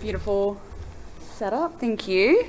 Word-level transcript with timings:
beautiful 0.00 0.60
setup. 1.20 1.80
Thank 1.80 2.06
you. 2.06 2.46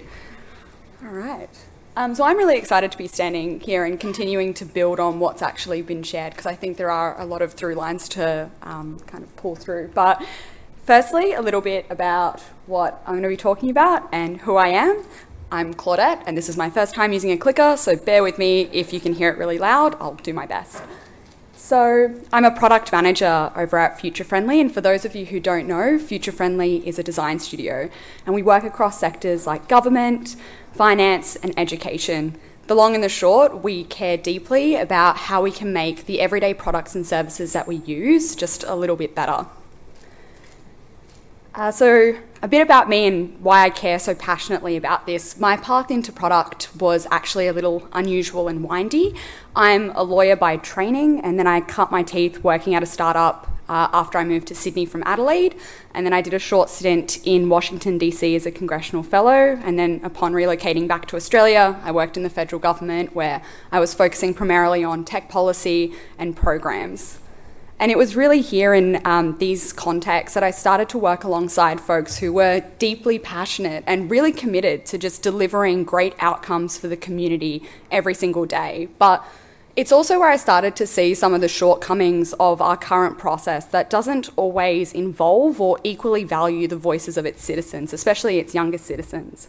All 1.03 1.11
right. 1.11 1.49
Um, 1.95 2.14
so 2.15 2.23
I'm 2.23 2.37
really 2.37 2.57
excited 2.57 2.91
to 2.91 2.98
be 2.98 3.07
standing 3.07 3.60
here 3.60 3.83
and 3.83 3.99
continuing 3.99 4.54
to 4.56 4.66
build 4.66 5.00
on 5.00 5.20
what's 5.20 5.42
actually 5.42 5.82
been 5.82 6.04
shared 6.04 6.32
because 6.32 6.46
I 6.46 6.56
think 6.56 6.78
there 6.78 6.92
are 6.92 7.20
a 7.20 7.26
lot 7.26 7.42
of 7.42 7.54
through 7.54 7.76
lines 7.76 8.08
to 8.10 8.50
um, 8.62 9.00
kind 9.08 9.24
of 9.24 9.36
pull 9.36 9.56
through. 9.56 9.92
But 9.94 10.24
firstly, 10.86 11.34
a 11.34 11.42
little 11.42 11.62
bit 11.62 11.86
about 11.90 12.42
what 12.67 13.01
I'm 13.06 13.13
going 13.13 13.24
to 13.24 13.29
be 13.29 13.38
talking 13.38 13.70
about 13.70 14.08
and 14.12 14.42
who 14.42 14.56
I 14.56 14.68
am. 14.68 15.04
I'm 15.52 15.74
Claudette, 15.74 16.21
and 16.27 16.38
this 16.38 16.47
is 16.47 16.55
my 16.55 16.70
first 16.70 16.93
time 16.93 17.11
using 17.11 17.31
a 17.31 17.38
clicker, 17.38 17.75
so 17.75 17.95
bear 17.95 18.21
with 18.21 18.38
me 18.38 18.70
if 18.71 18.93
you 18.93 19.00
can 19.00 19.16
hear 19.16 19.31
it 19.31 19.38
really 19.39 19.57
loud. 19.57 19.95
I'll 20.00 20.13
do 20.13 20.31
my 20.31 20.45
best. 20.45 20.84
So, 21.70 22.15
I'm 22.33 22.45
a 22.45 22.49
product 22.49 22.91
manager 22.91 23.51
over 23.55 23.77
at 23.77 23.99
Future 24.01 24.23
Friendly, 24.23 24.59
and 24.59 24.73
for 24.73 24.81
those 24.81 25.05
of 25.05 25.15
you 25.15 25.27
who 25.27 25.39
don't 25.39 25.68
know, 25.68 25.99
Future 25.99 26.31
Friendly 26.31 26.77
is 26.77 26.97
a 26.97 27.04
design 27.04 27.38
studio, 27.38 27.91
and 28.25 28.33
we 28.33 28.42
work 28.42 28.64
across 28.64 29.00
sectors 29.00 29.45
like 29.45 29.68
government, 29.68 30.36
finance, 30.73 31.36
and 31.36 31.54
education. 31.59 32.40
The 32.66 32.73
long 32.73 32.95
and 32.95 33.04
the 33.04 33.08
short, 33.08 33.64
we 33.64 33.84
care 33.84 34.18
deeply 34.18 34.78
about 34.78 35.18
how 35.18 35.44
we 35.44 35.52
can 35.52 35.72
make 35.72 36.08
the 36.08 36.22
everyday 36.22 36.55
products 36.55 36.95
and 36.95 37.05
services 37.05 37.54
that 37.54 37.68
we 37.68 37.76
use 37.76 38.36
just 38.36 38.64
a 38.64 38.73
little 38.73 38.95
bit 38.95 39.14
better. 39.14 39.45
Uh, 41.55 41.71
so, 41.71 42.16
a 42.41 42.48
bit 42.48 42.62
about 42.62 42.88
me 42.88 43.08
and 43.08 43.41
why 43.41 43.63
I 43.63 43.70
care 43.70 43.98
so 43.99 44.13
passionately 44.13 44.77
about 44.77 45.05
this. 45.05 45.39
My 45.39 45.58
path 45.58 45.89
into 45.89 46.12
product 46.12 46.70
was 46.80 47.08
actually 47.12 47.48
a 47.48 47.53
little 47.53 47.88
unusual 47.91 48.48
and 48.48 48.63
windy. 48.63 49.16
I'm 49.55 49.89
a 49.95 50.03
lawyer 50.03 50.35
by 50.35 50.58
training, 50.58 51.22
and 51.22 51.39
then 51.39 51.48
I 51.48 51.62
cut 51.62 51.91
my 51.91 52.03
teeth 52.03 52.44
working 52.44 52.75
at 52.75 52.84
a 52.84 52.85
startup 52.85 53.49
uh, 53.70 53.88
after 53.94 54.17
I 54.17 54.25
moved 54.25 54.48
to 54.48 54.55
Sydney 54.55 54.85
from 54.85 55.03
Adelaide. 55.05 55.55
And 55.94 56.05
then 56.05 56.13
I 56.13 56.22
did 56.22 56.34
a 56.34 56.39
short 56.39 56.70
stint 56.70 57.20
in 57.25 57.50
Washington, 57.50 58.00
DC 58.00 58.36
as 58.36 58.45
a 58.45 58.52
congressional 58.52 59.03
fellow. 59.03 59.59
And 59.63 59.77
then 59.77 60.02
upon 60.03 60.34
relocating 60.34 60.88
back 60.88 61.08
to 61.08 61.16
Australia, 61.16 61.80
I 61.84 61.91
worked 61.91 62.17
in 62.17 62.23
the 62.23 62.30
federal 62.30 62.59
government 62.59 63.16
where 63.16 63.41
I 63.72 63.80
was 63.80 63.94
focusing 63.94 64.34
primarily 64.34 64.84
on 64.84 65.06
tech 65.06 65.30
policy 65.30 65.94
and 66.17 66.36
programs. 66.36 67.19
And 67.80 67.91
it 67.91 67.97
was 67.97 68.13
really 68.13 68.41
here 68.41 68.73
in 68.73 69.02
um, 69.05 69.38
these 69.38 69.72
contexts 69.72 70.33
that 70.33 70.44
I 70.44 70.52
started 70.52 70.89
to 70.89 70.97
work 70.97 71.23
alongside 71.23 71.80
folks 71.80 72.17
who 72.17 72.33
were 72.33 72.61
deeply 72.77 73.17
passionate 73.17 73.85
and 73.88 74.11
really 74.11 74.33
committed 74.33 74.85
to 74.88 74.97
just 74.97 75.23
delivering 75.23 75.85
great 75.85 76.13
outcomes 76.19 76.77
for 76.77 76.89
the 76.89 76.97
community 76.97 77.63
every 77.89 78.13
single 78.13 78.45
day. 78.45 78.89
But 78.97 79.25
it's 79.77 79.94
also 79.94 80.19
where 80.19 80.30
I 80.30 80.35
started 80.35 80.75
to 80.75 80.85
see 80.85 81.13
some 81.13 81.33
of 81.33 81.39
the 81.39 81.47
shortcomings 81.47 82.33
of 82.33 82.61
our 82.61 82.75
current 82.75 83.17
process 83.17 83.63
that 83.67 83.89
doesn't 83.89 84.30
always 84.35 84.91
involve 84.91 85.61
or 85.61 85.80
equally 85.85 86.25
value 86.25 86.67
the 86.67 86.75
voices 86.75 87.16
of 87.16 87.25
its 87.25 87.41
citizens, 87.41 87.94
especially 87.94 88.39
its 88.39 88.53
younger 88.53 88.77
citizens. 88.77 89.47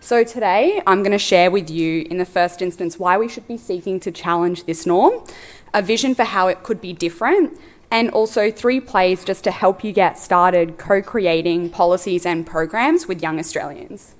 So, 0.00 0.22
today 0.22 0.80
I'm 0.86 1.02
going 1.02 1.10
to 1.10 1.18
share 1.18 1.50
with 1.50 1.68
you, 1.68 2.06
in 2.08 2.18
the 2.18 2.24
first 2.24 2.62
instance, 2.62 3.00
why 3.00 3.18
we 3.18 3.28
should 3.28 3.48
be 3.48 3.56
seeking 3.56 3.98
to 4.00 4.12
challenge 4.12 4.62
this 4.62 4.86
norm 4.86 5.24
a 5.72 5.82
vision 5.82 6.14
for 6.14 6.24
how 6.24 6.48
it 6.48 6.62
could 6.62 6.80
be 6.80 6.92
different, 6.92 7.58
and 7.90 8.10
also 8.10 8.50
three 8.50 8.80
plays 8.80 9.24
just 9.24 9.44
to 9.44 9.50
help 9.50 9.82
you 9.82 9.92
get 9.92 10.18
started 10.18 10.78
co 10.78 11.02
creating 11.02 11.70
policies 11.70 12.26
and 12.26 12.46
programs 12.46 13.06
with 13.06 13.22
young 13.22 13.38
Australians. 13.38 14.14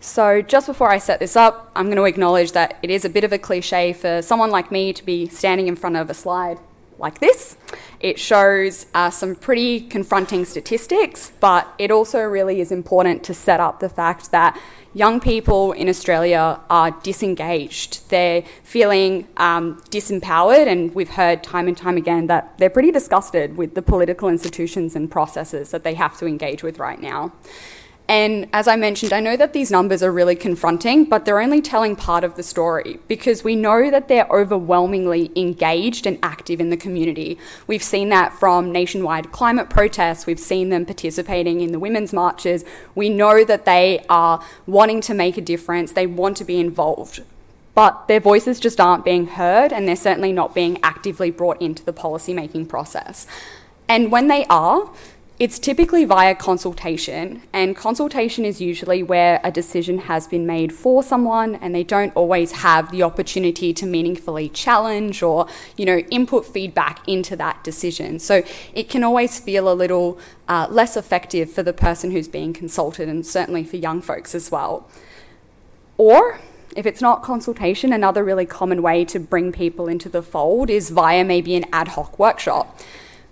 So, 0.00 0.42
just 0.42 0.68
before 0.68 0.90
I 0.90 0.98
set 0.98 1.18
this 1.18 1.34
up, 1.34 1.72
I'm 1.74 1.86
going 1.86 1.96
to 1.96 2.04
acknowledge 2.04 2.52
that 2.52 2.78
it 2.82 2.90
is 2.90 3.04
a 3.04 3.08
bit 3.08 3.24
of 3.24 3.32
a 3.32 3.38
cliche 3.38 3.92
for 3.92 4.22
someone 4.22 4.50
like 4.50 4.70
me 4.70 4.92
to 4.92 5.04
be 5.04 5.26
standing 5.26 5.66
in 5.66 5.74
front 5.74 5.96
of 5.96 6.08
a 6.08 6.14
slide 6.14 6.58
like 6.98 7.18
this. 7.18 7.56
It 8.00 8.18
shows 8.18 8.86
uh, 8.94 9.10
some 9.10 9.34
pretty 9.34 9.80
confronting 9.80 10.44
statistics, 10.44 11.32
but 11.40 11.66
it 11.78 11.90
also 11.90 12.20
really 12.22 12.60
is 12.60 12.70
important 12.70 13.24
to 13.24 13.34
set 13.34 13.60
up 13.60 13.80
the 13.80 13.88
fact 13.88 14.30
that 14.30 14.58
young 14.94 15.20
people 15.20 15.72
in 15.72 15.88
Australia 15.88 16.60
are 16.70 16.90
disengaged. 17.02 18.08
They're 18.08 18.42
feeling 18.62 19.28
um, 19.36 19.80
disempowered, 19.90 20.66
and 20.66 20.94
we've 20.94 21.10
heard 21.10 21.42
time 21.42 21.68
and 21.68 21.76
time 21.76 21.96
again 21.96 22.26
that 22.28 22.56
they're 22.58 22.70
pretty 22.70 22.90
disgusted 22.90 23.56
with 23.56 23.74
the 23.74 23.82
political 23.82 24.28
institutions 24.28 24.96
and 24.96 25.10
processes 25.10 25.70
that 25.70 25.84
they 25.84 25.94
have 25.94 26.18
to 26.18 26.26
engage 26.26 26.62
with 26.62 26.78
right 26.78 27.00
now. 27.00 27.32
And 28.08 28.48
as 28.54 28.66
I 28.66 28.76
mentioned, 28.76 29.12
I 29.12 29.20
know 29.20 29.36
that 29.36 29.52
these 29.52 29.70
numbers 29.70 30.02
are 30.02 30.10
really 30.10 30.34
confronting, 30.34 31.04
but 31.04 31.26
they're 31.26 31.40
only 31.40 31.60
telling 31.60 31.94
part 31.94 32.24
of 32.24 32.36
the 32.36 32.42
story 32.42 32.98
because 33.06 33.44
we 33.44 33.54
know 33.54 33.90
that 33.90 34.08
they're 34.08 34.26
overwhelmingly 34.30 35.30
engaged 35.36 36.06
and 36.06 36.18
active 36.22 36.58
in 36.58 36.70
the 36.70 36.76
community. 36.78 37.38
We've 37.66 37.82
seen 37.82 38.08
that 38.08 38.32
from 38.32 38.72
nationwide 38.72 39.30
climate 39.30 39.68
protests, 39.68 40.24
we've 40.24 40.40
seen 40.40 40.70
them 40.70 40.86
participating 40.86 41.60
in 41.60 41.72
the 41.72 41.78
women's 41.78 42.14
marches. 42.14 42.64
We 42.94 43.10
know 43.10 43.44
that 43.44 43.66
they 43.66 44.02
are 44.08 44.42
wanting 44.66 45.02
to 45.02 45.12
make 45.12 45.36
a 45.36 45.42
difference, 45.42 45.92
they 45.92 46.06
want 46.06 46.38
to 46.38 46.44
be 46.46 46.58
involved. 46.58 47.22
But 47.74 48.08
their 48.08 48.20
voices 48.20 48.58
just 48.58 48.80
aren't 48.80 49.04
being 49.04 49.26
heard, 49.26 49.70
and 49.70 49.86
they're 49.86 49.94
certainly 49.94 50.32
not 50.32 50.54
being 50.54 50.78
actively 50.82 51.30
brought 51.30 51.60
into 51.60 51.84
the 51.84 51.92
policymaking 51.92 52.68
process. 52.68 53.26
And 53.86 54.10
when 54.10 54.28
they 54.28 54.46
are, 54.46 54.90
it's 55.38 55.60
typically 55.60 56.04
via 56.04 56.34
consultation, 56.34 57.42
and 57.52 57.76
consultation 57.76 58.44
is 58.44 58.60
usually 58.60 59.04
where 59.04 59.40
a 59.44 59.52
decision 59.52 59.98
has 59.98 60.26
been 60.26 60.46
made 60.46 60.72
for 60.72 61.00
someone 61.00 61.54
and 61.56 61.72
they 61.72 61.84
don't 61.84 62.14
always 62.16 62.50
have 62.50 62.90
the 62.90 63.04
opportunity 63.04 63.72
to 63.72 63.86
meaningfully 63.86 64.48
challenge 64.48 65.22
or, 65.22 65.46
you 65.76 65.86
know, 65.86 65.98
input 66.10 66.44
feedback 66.44 67.06
into 67.06 67.36
that 67.36 67.62
decision. 67.62 68.18
So 68.18 68.42
it 68.74 68.88
can 68.88 69.04
always 69.04 69.38
feel 69.38 69.72
a 69.72 69.74
little 69.74 70.18
uh, 70.48 70.66
less 70.70 70.96
effective 70.96 71.52
for 71.52 71.62
the 71.62 71.72
person 71.72 72.10
who's 72.10 72.26
being 72.26 72.52
consulted 72.52 73.08
and 73.08 73.24
certainly 73.24 73.62
for 73.62 73.76
young 73.76 74.02
folks 74.02 74.34
as 74.34 74.50
well. 74.50 74.90
Or 75.98 76.40
if 76.74 76.84
it's 76.84 77.00
not 77.00 77.22
consultation, 77.22 77.92
another 77.92 78.24
really 78.24 78.46
common 78.46 78.82
way 78.82 79.04
to 79.04 79.20
bring 79.20 79.52
people 79.52 79.86
into 79.86 80.08
the 80.08 80.22
fold 80.22 80.68
is 80.68 80.90
via 80.90 81.22
maybe 81.22 81.54
an 81.54 81.64
ad 81.72 81.88
hoc 81.88 82.18
workshop. 82.18 82.80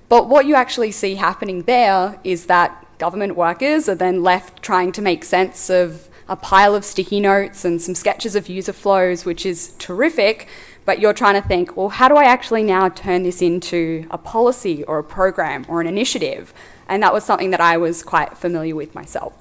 But 0.09 0.28
what 0.28 0.47
you 0.47 0.55
actually 0.55 0.93
see 0.93 1.17
happening 1.17 1.62
there 1.62 2.19
is 2.22 2.47
that 2.47 2.84
government 2.99 3.37
workers 3.37 3.89
are 3.89 3.94
then 3.94 4.22
left 4.22 4.62
trying 4.62 4.93
to 4.93 5.03
make 5.03 5.25
sense 5.25 5.69
of 5.69 6.09
a 6.28 6.37
pile 6.37 6.75
of 6.75 6.84
sticky 6.84 7.21
notes 7.21 7.65
and 7.65 7.81
some 7.81 7.94
sketches 7.94 8.34
of 8.34 8.49
user 8.49 8.72
flows, 8.72 9.25
which 9.25 9.47
is 9.47 9.75
terrific. 9.78 10.49
But 10.84 11.00
you're 11.00 11.12
trying 11.12 11.41
to 11.41 11.47
think, 11.47 11.77
well, 11.77 11.89
how 11.89 12.09
do 12.09 12.15
I 12.15 12.25
actually 12.25 12.62
now 12.62 12.89
turn 12.89 13.25
this 13.25 13.43
into 13.43 14.06
a 14.11 14.19
policy 14.19 14.84
or 14.84 14.99
a 14.99 15.05
program 15.05 15.66
or 15.69 15.81
an 15.81 15.87
initiative? 15.87 16.55
And 16.89 17.03
that 17.03 17.12
was 17.12 17.25
something 17.25 17.50
that 17.50 17.61
I 17.61 17.77
was 17.77 18.03
quite 18.05 18.39
familiar 18.39 18.77
with 18.77 18.95
myself. 18.95 19.34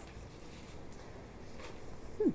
Hmm. 2.21 2.29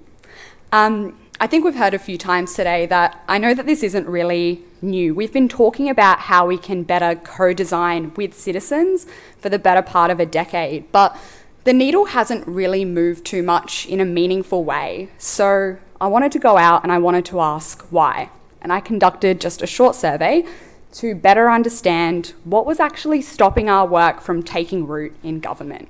Um, 0.72 1.18
I 1.40 1.48
think 1.48 1.64
we've 1.64 1.74
heard 1.74 1.94
a 1.94 1.98
few 1.98 2.16
times 2.16 2.54
today 2.54 2.86
that 2.86 3.24
I 3.26 3.38
know 3.38 3.54
that 3.54 3.66
this 3.66 3.82
isn't 3.82 4.06
really 4.06 4.62
new. 4.82 5.14
We've 5.14 5.32
been 5.32 5.48
talking 5.48 5.88
about 5.88 6.20
how 6.20 6.46
we 6.46 6.58
can 6.58 6.82
better 6.82 7.14
co 7.14 7.52
design 7.52 8.12
with 8.14 8.34
citizens 8.34 9.06
for 9.38 9.48
the 9.48 9.58
better 9.58 9.82
part 9.82 10.10
of 10.10 10.20
a 10.20 10.26
decade, 10.26 10.90
but 10.92 11.16
the 11.64 11.72
needle 11.72 12.06
hasn't 12.06 12.46
really 12.46 12.84
moved 12.84 13.24
too 13.24 13.42
much 13.42 13.86
in 13.86 14.00
a 14.00 14.04
meaningful 14.04 14.64
way. 14.64 15.10
So 15.18 15.76
I 16.00 16.08
wanted 16.08 16.32
to 16.32 16.38
go 16.38 16.56
out 16.56 16.82
and 16.82 16.90
I 16.90 16.98
wanted 16.98 17.24
to 17.26 17.40
ask 17.40 17.82
why. 17.90 18.30
And 18.62 18.72
I 18.72 18.80
conducted 18.80 19.40
just 19.40 19.62
a 19.62 19.66
short 19.66 19.94
survey 19.94 20.44
to 20.92 21.14
better 21.14 21.50
understand 21.50 22.34
what 22.44 22.66
was 22.66 22.80
actually 22.80 23.22
stopping 23.22 23.68
our 23.68 23.86
work 23.86 24.20
from 24.20 24.42
taking 24.42 24.86
root 24.86 25.14
in 25.22 25.40
government. 25.40 25.88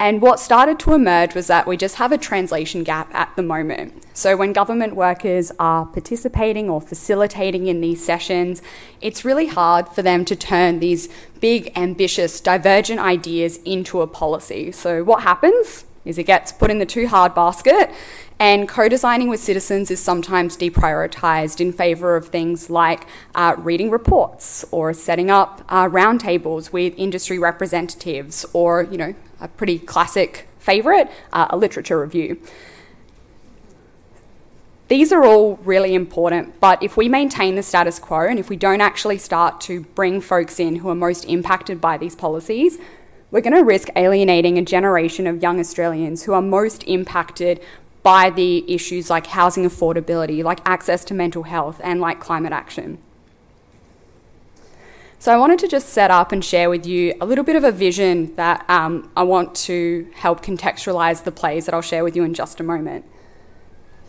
And 0.00 0.22
what 0.22 0.38
started 0.38 0.78
to 0.80 0.92
emerge 0.92 1.34
was 1.34 1.48
that 1.48 1.66
we 1.66 1.76
just 1.76 1.96
have 1.96 2.12
a 2.12 2.18
translation 2.18 2.84
gap 2.84 3.12
at 3.12 3.34
the 3.34 3.42
moment. 3.42 4.06
So, 4.14 4.36
when 4.36 4.52
government 4.52 4.94
workers 4.94 5.50
are 5.58 5.86
participating 5.86 6.70
or 6.70 6.80
facilitating 6.80 7.66
in 7.66 7.80
these 7.80 8.04
sessions, 8.04 8.62
it's 9.00 9.24
really 9.24 9.48
hard 9.48 9.88
for 9.88 10.02
them 10.02 10.24
to 10.26 10.36
turn 10.36 10.78
these 10.78 11.08
big, 11.40 11.72
ambitious, 11.76 12.40
divergent 12.40 13.00
ideas 13.00 13.58
into 13.64 14.00
a 14.00 14.06
policy. 14.06 14.70
So, 14.70 15.02
what 15.02 15.24
happens 15.24 15.84
is 16.04 16.16
it 16.16 16.24
gets 16.24 16.52
put 16.52 16.70
in 16.70 16.78
the 16.78 16.86
too 16.86 17.08
hard 17.08 17.34
basket, 17.34 17.90
and 18.38 18.68
co 18.68 18.88
designing 18.88 19.28
with 19.28 19.40
citizens 19.40 19.90
is 19.90 20.00
sometimes 20.00 20.56
deprioritised 20.56 21.60
in 21.60 21.72
favour 21.72 22.14
of 22.14 22.28
things 22.28 22.70
like 22.70 23.04
uh, 23.34 23.56
reading 23.58 23.90
reports 23.90 24.64
or 24.70 24.92
setting 24.92 25.28
up 25.28 25.64
uh, 25.68 25.88
roundtables 25.88 26.72
with 26.72 26.94
industry 26.96 27.38
representatives 27.38 28.46
or, 28.52 28.84
you 28.84 28.96
know, 28.96 29.14
a 29.40 29.48
pretty 29.48 29.78
classic 29.78 30.48
favourite, 30.58 31.10
uh, 31.32 31.46
a 31.50 31.56
literature 31.56 32.00
review. 32.00 32.40
These 34.88 35.12
are 35.12 35.22
all 35.22 35.56
really 35.56 35.94
important, 35.94 36.58
but 36.60 36.82
if 36.82 36.96
we 36.96 37.10
maintain 37.10 37.56
the 37.56 37.62
status 37.62 37.98
quo 37.98 38.26
and 38.26 38.38
if 38.38 38.48
we 38.48 38.56
don't 38.56 38.80
actually 38.80 39.18
start 39.18 39.60
to 39.62 39.82
bring 39.94 40.22
folks 40.22 40.58
in 40.58 40.76
who 40.76 40.88
are 40.88 40.94
most 40.94 41.26
impacted 41.26 41.78
by 41.78 41.98
these 41.98 42.14
policies, 42.14 42.78
we're 43.30 43.42
going 43.42 43.54
to 43.54 43.62
risk 43.62 43.88
alienating 43.96 44.56
a 44.56 44.62
generation 44.62 45.26
of 45.26 45.42
young 45.42 45.60
Australians 45.60 46.22
who 46.22 46.32
are 46.32 46.40
most 46.40 46.82
impacted 46.84 47.60
by 48.02 48.30
the 48.30 48.64
issues 48.72 49.10
like 49.10 49.26
housing 49.26 49.64
affordability, 49.64 50.42
like 50.42 50.60
access 50.64 51.04
to 51.04 51.12
mental 51.12 51.42
health, 51.42 51.78
and 51.84 52.00
like 52.00 52.20
climate 52.20 52.52
action. 52.52 52.96
So 55.20 55.32
I 55.32 55.36
wanted 55.36 55.58
to 55.60 55.68
just 55.68 55.88
set 55.88 56.12
up 56.12 56.30
and 56.30 56.44
share 56.44 56.70
with 56.70 56.86
you 56.86 57.12
a 57.20 57.26
little 57.26 57.42
bit 57.42 57.56
of 57.56 57.64
a 57.64 57.72
vision 57.72 58.32
that 58.36 58.64
um, 58.70 59.10
I 59.16 59.24
want 59.24 59.52
to 59.56 60.08
help 60.14 60.44
contextualize 60.44 61.24
the 61.24 61.32
plays 61.32 61.66
that 61.66 61.74
I'll 61.74 61.82
share 61.82 62.04
with 62.04 62.14
you 62.14 62.22
in 62.22 62.34
just 62.34 62.60
a 62.60 62.62
moment. 62.62 63.04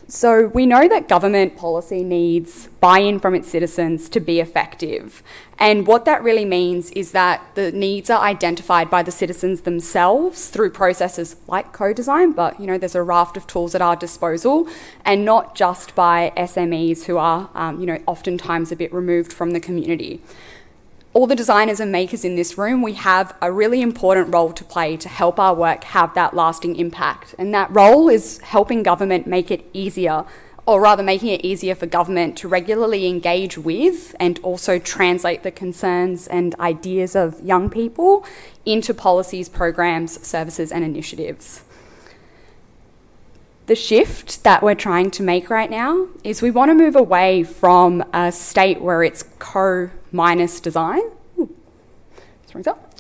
So, 0.08 0.48
we 0.48 0.66
know 0.66 0.88
that 0.88 1.08
government 1.08 1.56
policy 1.56 2.04
needs 2.04 2.68
buy 2.80 2.98
in 2.98 3.20
from 3.20 3.36
its 3.36 3.48
citizens 3.48 4.10
to 4.10 4.20
be 4.20 4.40
effective. 4.40 5.22
And 5.60 5.86
what 5.86 6.06
that 6.06 6.24
really 6.24 6.46
means 6.46 6.90
is 6.92 7.12
that 7.12 7.44
the 7.54 7.72
needs 7.72 8.10
are 8.10 8.20
identified 8.20 8.90
by 8.90 9.04
the 9.04 9.12
citizens 9.12 9.62
themselves 9.62 10.50
through 10.50 10.72
processes 10.72 11.36
like 11.46 11.74
co 11.74 11.94
design, 11.94 12.32
but 12.32 12.60
you 12.60 12.66
know, 12.66 12.80
there's 12.80 12.96
a 12.96 13.04
raft 13.04 13.38
of 13.38 13.46
tools 13.46 13.76
at 13.76 13.84
our 13.84 13.96
disposal, 13.96 14.68
and 15.06 15.26
not 15.26 15.54
just 15.54 15.94
by 15.94 16.34
SMEs 16.36 17.04
who 17.04 17.18
are, 17.18 17.52
um, 17.54 17.80
you 17.80 17.86
know, 17.86 18.00
oftentimes 18.08 18.72
a 18.72 18.76
bit 18.76 18.92
removed 18.92 19.32
from 19.32 19.52
the 19.52 19.60
community 19.60 20.24
all 21.14 21.26
the 21.26 21.36
designers 21.36 21.80
and 21.80 21.92
makers 21.92 22.24
in 22.24 22.36
this 22.36 22.58
room, 22.58 22.82
we 22.82 22.94
have 22.94 23.36
a 23.42 23.52
really 23.52 23.82
important 23.82 24.34
role 24.34 24.54
to 24.54 24.64
play 24.64 24.96
to 24.98 25.10
help 25.10 25.40
our 25.40 25.56
work 25.56 25.84
have 25.86 26.14
that 26.14 26.36
lasting 26.36 26.76
impact. 26.76 27.34
And 27.38 27.54
that 27.54 27.72
role 27.72 28.10
is 28.10 28.38
helping 28.40 28.84
government 28.84 29.26
make 29.26 29.50
it 29.50 29.66
easier, 29.74 30.26
or 30.68 30.80
rather, 30.80 31.02
making 31.02 31.30
it 31.30 31.44
easier 31.44 31.74
for 31.74 31.88
government 31.88 32.38
to 32.38 32.48
regularly 32.48 33.08
engage 33.08 33.58
with 33.58 34.16
and 34.20 34.40
also 34.44 34.78
translate 34.78 35.42
the 35.42 35.50
concerns 35.50 36.28
and 36.28 36.54
ideas 36.60 37.16
of 37.16 37.42
young 37.42 37.72
people 37.72 38.24
into 38.66 38.94
policies, 38.94 39.50
programs, 39.50 40.26
services, 40.26 40.72
and 40.72 40.84
initiatives. 40.84 41.64
The 43.70 43.76
shift 43.76 44.44
that 44.46 44.64
we're 44.64 44.74
trying 44.74 45.12
to 45.12 45.22
make 45.22 45.52
right 45.52 45.70
now 45.70 46.08
is 46.24 46.42
we 46.42 46.50
want 46.50 46.70
to 46.72 46.74
move 46.74 46.96
away 46.96 47.44
from 47.44 48.04
a 48.14 48.32
state 48.32 48.82
where 48.82 49.04
it's 49.04 49.22
co 49.38 49.92
minus 50.12 50.60
design. 50.60 51.04
Ooh, 51.38 51.56
up. 52.66 52.96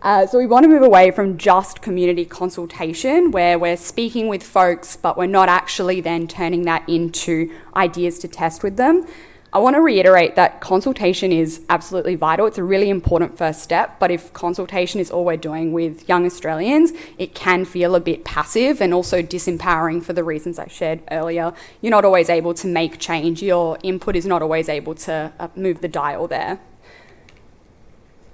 Uh, 0.00 0.26
so 0.26 0.38
we 0.38 0.46
want 0.46 0.64
to 0.64 0.70
move 0.70 0.80
away 0.80 1.10
from 1.10 1.36
just 1.36 1.82
community 1.82 2.24
consultation 2.24 3.30
where 3.30 3.58
we're 3.58 3.76
speaking 3.76 4.26
with 4.26 4.42
folks 4.42 4.96
but 4.96 5.18
we're 5.18 5.26
not 5.26 5.50
actually 5.50 6.00
then 6.00 6.26
turning 6.26 6.62
that 6.62 6.88
into 6.88 7.54
ideas 7.76 8.18
to 8.20 8.26
test 8.26 8.62
with 8.62 8.78
them 8.78 9.06
I 9.56 9.58
want 9.58 9.74
to 9.74 9.80
reiterate 9.80 10.34
that 10.34 10.60
consultation 10.60 11.32
is 11.32 11.62
absolutely 11.70 12.14
vital. 12.14 12.44
It's 12.44 12.58
a 12.58 12.62
really 12.62 12.90
important 12.90 13.38
first 13.38 13.62
step, 13.62 13.98
but 13.98 14.10
if 14.10 14.30
consultation 14.34 15.00
is 15.00 15.10
all 15.10 15.24
we're 15.24 15.38
doing 15.38 15.72
with 15.72 16.06
young 16.06 16.26
Australians, 16.26 16.92
it 17.16 17.34
can 17.34 17.64
feel 17.64 17.94
a 17.94 18.00
bit 18.00 18.22
passive 18.22 18.82
and 18.82 18.92
also 18.92 19.22
disempowering 19.22 20.02
for 20.02 20.12
the 20.12 20.22
reasons 20.22 20.58
I 20.58 20.66
shared 20.66 21.00
earlier. 21.10 21.54
You're 21.80 21.90
not 21.90 22.04
always 22.04 22.28
able 22.28 22.52
to 22.52 22.66
make 22.66 22.98
change, 22.98 23.42
your 23.42 23.78
input 23.82 24.14
is 24.14 24.26
not 24.26 24.42
always 24.42 24.68
able 24.68 24.94
to 24.96 25.32
uh, 25.40 25.48
move 25.56 25.80
the 25.80 25.88
dial 25.88 26.28
there. 26.28 26.60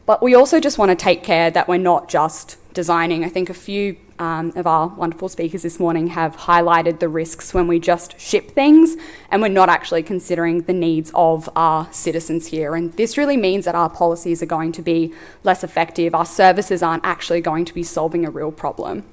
But 0.04 0.22
we 0.22 0.34
also 0.34 0.60
just 0.60 0.78
want 0.78 0.90
to 0.90 0.96
take 0.96 1.22
care 1.22 1.50
that 1.50 1.68
we're 1.68 1.78
not 1.78 2.08
just 2.08 2.58
designing. 2.74 3.24
I 3.24 3.28
think 3.28 3.50
a 3.50 3.54
few 3.54 3.96
um, 4.18 4.52
of 4.56 4.66
our 4.66 4.88
wonderful 4.88 5.28
speakers 5.28 5.62
this 5.62 5.78
morning 5.78 6.08
have 6.08 6.36
highlighted 6.36 7.00
the 7.00 7.08
risks 7.08 7.52
when 7.52 7.66
we 7.66 7.78
just 7.78 8.18
ship 8.20 8.52
things 8.52 8.96
and 9.30 9.42
we're 9.42 9.48
not 9.48 9.68
actually 9.68 10.02
considering 10.02 10.62
the 10.62 10.72
needs 10.72 11.10
of 11.14 11.48
our 11.56 11.92
citizens 11.92 12.46
here. 12.46 12.74
And 12.74 12.92
this 12.94 13.18
really 13.18 13.36
means 13.36 13.64
that 13.64 13.74
our 13.74 13.90
policies 13.90 14.42
are 14.42 14.46
going 14.46 14.72
to 14.72 14.82
be 14.82 15.12
less 15.44 15.64
effective, 15.64 16.14
our 16.14 16.26
services 16.26 16.82
aren't 16.82 17.04
actually 17.04 17.40
going 17.40 17.64
to 17.64 17.74
be 17.74 17.82
solving 17.82 18.24
a 18.24 18.30
real 18.30 18.52
problem. 18.52 19.04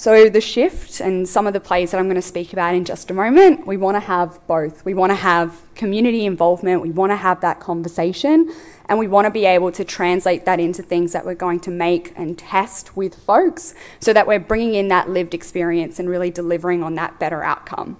So, 0.00 0.30
the 0.30 0.40
shift 0.40 1.00
and 1.00 1.28
some 1.28 1.46
of 1.46 1.52
the 1.52 1.60
plays 1.60 1.90
that 1.90 1.98
I'm 1.98 2.06
going 2.06 2.14
to 2.14 2.22
speak 2.22 2.54
about 2.54 2.74
in 2.74 2.86
just 2.86 3.10
a 3.10 3.12
moment, 3.12 3.66
we 3.66 3.76
want 3.76 3.96
to 3.96 4.00
have 4.00 4.40
both. 4.46 4.82
We 4.82 4.94
want 4.94 5.10
to 5.10 5.14
have 5.14 5.60
community 5.74 6.24
involvement, 6.24 6.80
we 6.80 6.90
want 6.90 7.12
to 7.12 7.16
have 7.16 7.42
that 7.42 7.60
conversation, 7.60 8.50
and 8.88 8.98
we 8.98 9.06
want 9.06 9.26
to 9.26 9.30
be 9.30 9.44
able 9.44 9.70
to 9.72 9.84
translate 9.84 10.46
that 10.46 10.58
into 10.58 10.82
things 10.82 11.12
that 11.12 11.26
we're 11.26 11.34
going 11.34 11.60
to 11.60 11.70
make 11.70 12.14
and 12.16 12.38
test 12.38 12.96
with 12.96 13.14
folks 13.14 13.74
so 14.00 14.14
that 14.14 14.26
we're 14.26 14.40
bringing 14.40 14.74
in 14.74 14.88
that 14.88 15.10
lived 15.10 15.34
experience 15.34 15.98
and 15.98 16.08
really 16.08 16.30
delivering 16.30 16.82
on 16.82 16.94
that 16.94 17.20
better 17.20 17.42
outcome. 17.42 17.98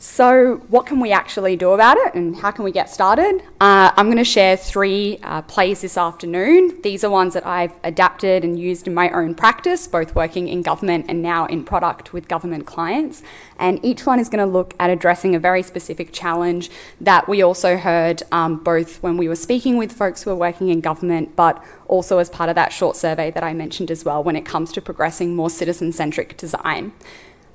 So, 0.00 0.58
what 0.68 0.86
can 0.86 1.00
we 1.00 1.10
actually 1.10 1.56
do 1.56 1.72
about 1.72 1.96
it 1.96 2.14
and 2.14 2.36
how 2.36 2.52
can 2.52 2.64
we 2.64 2.70
get 2.70 2.88
started? 2.88 3.42
Uh, 3.60 3.90
I'm 3.96 4.06
going 4.06 4.18
to 4.18 4.24
share 4.24 4.56
three 4.56 5.18
uh, 5.24 5.42
plays 5.42 5.80
this 5.80 5.96
afternoon. 5.96 6.80
These 6.82 7.02
are 7.02 7.10
ones 7.10 7.34
that 7.34 7.44
I've 7.44 7.72
adapted 7.82 8.44
and 8.44 8.56
used 8.56 8.86
in 8.86 8.94
my 8.94 9.10
own 9.10 9.34
practice, 9.34 9.88
both 9.88 10.14
working 10.14 10.46
in 10.46 10.62
government 10.62 11.06
and 11.08 11.20
now 11.20 11.46
in 11.46 11.64
product 11.64 12.12
with 12.12 12.28
government 12.28 12.64
clients. 12.64 13.24
And 13.58 13.84
each 13.84 14.06
one 14.06 14.20
is 14.20 14.28
going 14.28 14.46
to 14.46 14.50
look 14.50 14.72
at 14.78 14.88
addressing 14.88 15.34
a 15.34 15.40
very 15.40 15.64
specific 15.64 16.12
challenge 16.12 16.70
that 17.00 17.28
we 17.28 17.42
also 17.42 17.76
heard 17.76 18.22
um, 18.30 18.62
both 18.62 19.02
when 19.02 19.16
we 19.16 19.26
were 19.26 19.34
speaking 19.34 19.78
with 19.78 19.90
folks 19.90 20.22
who 20.22 20.30
are 20.30 20.36
working 20.36 20.68
in 20.68 20.80
government, 20.80 21.34
but 21.34 21.60
also 21.88 22.18
as 22.18 22.30
part 22.30 22.48
of 22.48 22.54
that 22.54 22.72
short 22.72 22.94
survey 22.94 23.32
that 23.32 23.42
I 23.42 23.52
mentioned 23.52 23.90
as 23.90 24.04
well 24.04 24.22
when 24.22 24.36
it 24.36 24.44
comes 24.44 24.70
to 24.74 24.80
progressing 24.80 25.34
more 25.34 25.50
citizen 25.50 25.90
centric 25.90 26.36
design. 26.36 26.92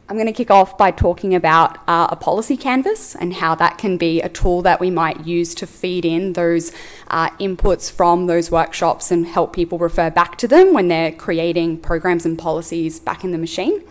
I'm 0.09 0.17
going 0.17 0.27
to 0.27 0.33
kick 0.33 0.51
off 0.51 0.77
by 0.77 0.91
talking 0.91 1.33
about 1.33 1.77
uh, 1.87 2.07
a 2.09 2.17
policy 2.17 2.57
canvas 2.57 3.15
and 3.15 3.33
how 3.33 3.55
that 3.55 3.77
can 3.77 3.97
be 3.97 4.21
a 4.21 4.27
tool 4.27 4.61
that 4.63 4.81
we 4.81 4.89
might 4.89 5.25
use 5.25 5.55
to 5.55 5.65
feed 5.65 6.03
in 6.03 6.33
those 6.33 6.73
uh, 7.07 7.29
inputs 7.37 7.89
from 7.89 8.25
those 8.25 8.51
workshops 8.51 9.11
and 9.11 9.25
help 9.25 9.53
people 9.53 9.77
refer 9.77 10.09
back 10.09 10.37
to 10.39 10.47
them 10.47 10.73
when 10.73 10.89
they're 10.89 11.13
creating 11.13 11.77
programs 11.77 12.25
and 12.25 12.37
policies 12.37 12.99
back 12.99 13.23
in 13.23 13.31
the 13.31 13.37
machine. 13.37 13.81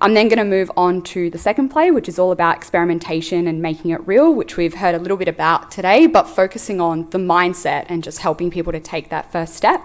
I'm 0.00 0.14
then 0.14 0.26
going 0.26 0.38
to 0.38 0.44
move 0.44 0.68
on 0.76 1.00
to 1.02 1.30
the 1.30 1.38
second 1.38 1.68
play, 1.68 1.92
which 1.92 2.08
is 2.08 2.18
all 2.18 2.32
about 2.32 2.56
experimentation 2.56 3.46
and 3.46 3.62
making 3.62 3.92
it 3.92 4.04
real, 4.04 4.34
which 4.34 4.56
we've 4.56 4.74
heard 4.74 4.96
a 4.96 4.98
little 4.98 5.16
bit 5.16 5.28
about 5.28 5.70
today, 5.70 6.08
but 6.08 6.24
focusing 6.24 6.80
on 6.80 7.08
the 7.10 7.18
mindset 7.18 7.86
and 7.88 8.02
just 8.02 8.18
helping 8.18 8.50
people 8.50 8.72
to 8.72 8.80
take 8.80 9.10
that 9.10 9.30
first 9.30 9.54
step 9.54 9.80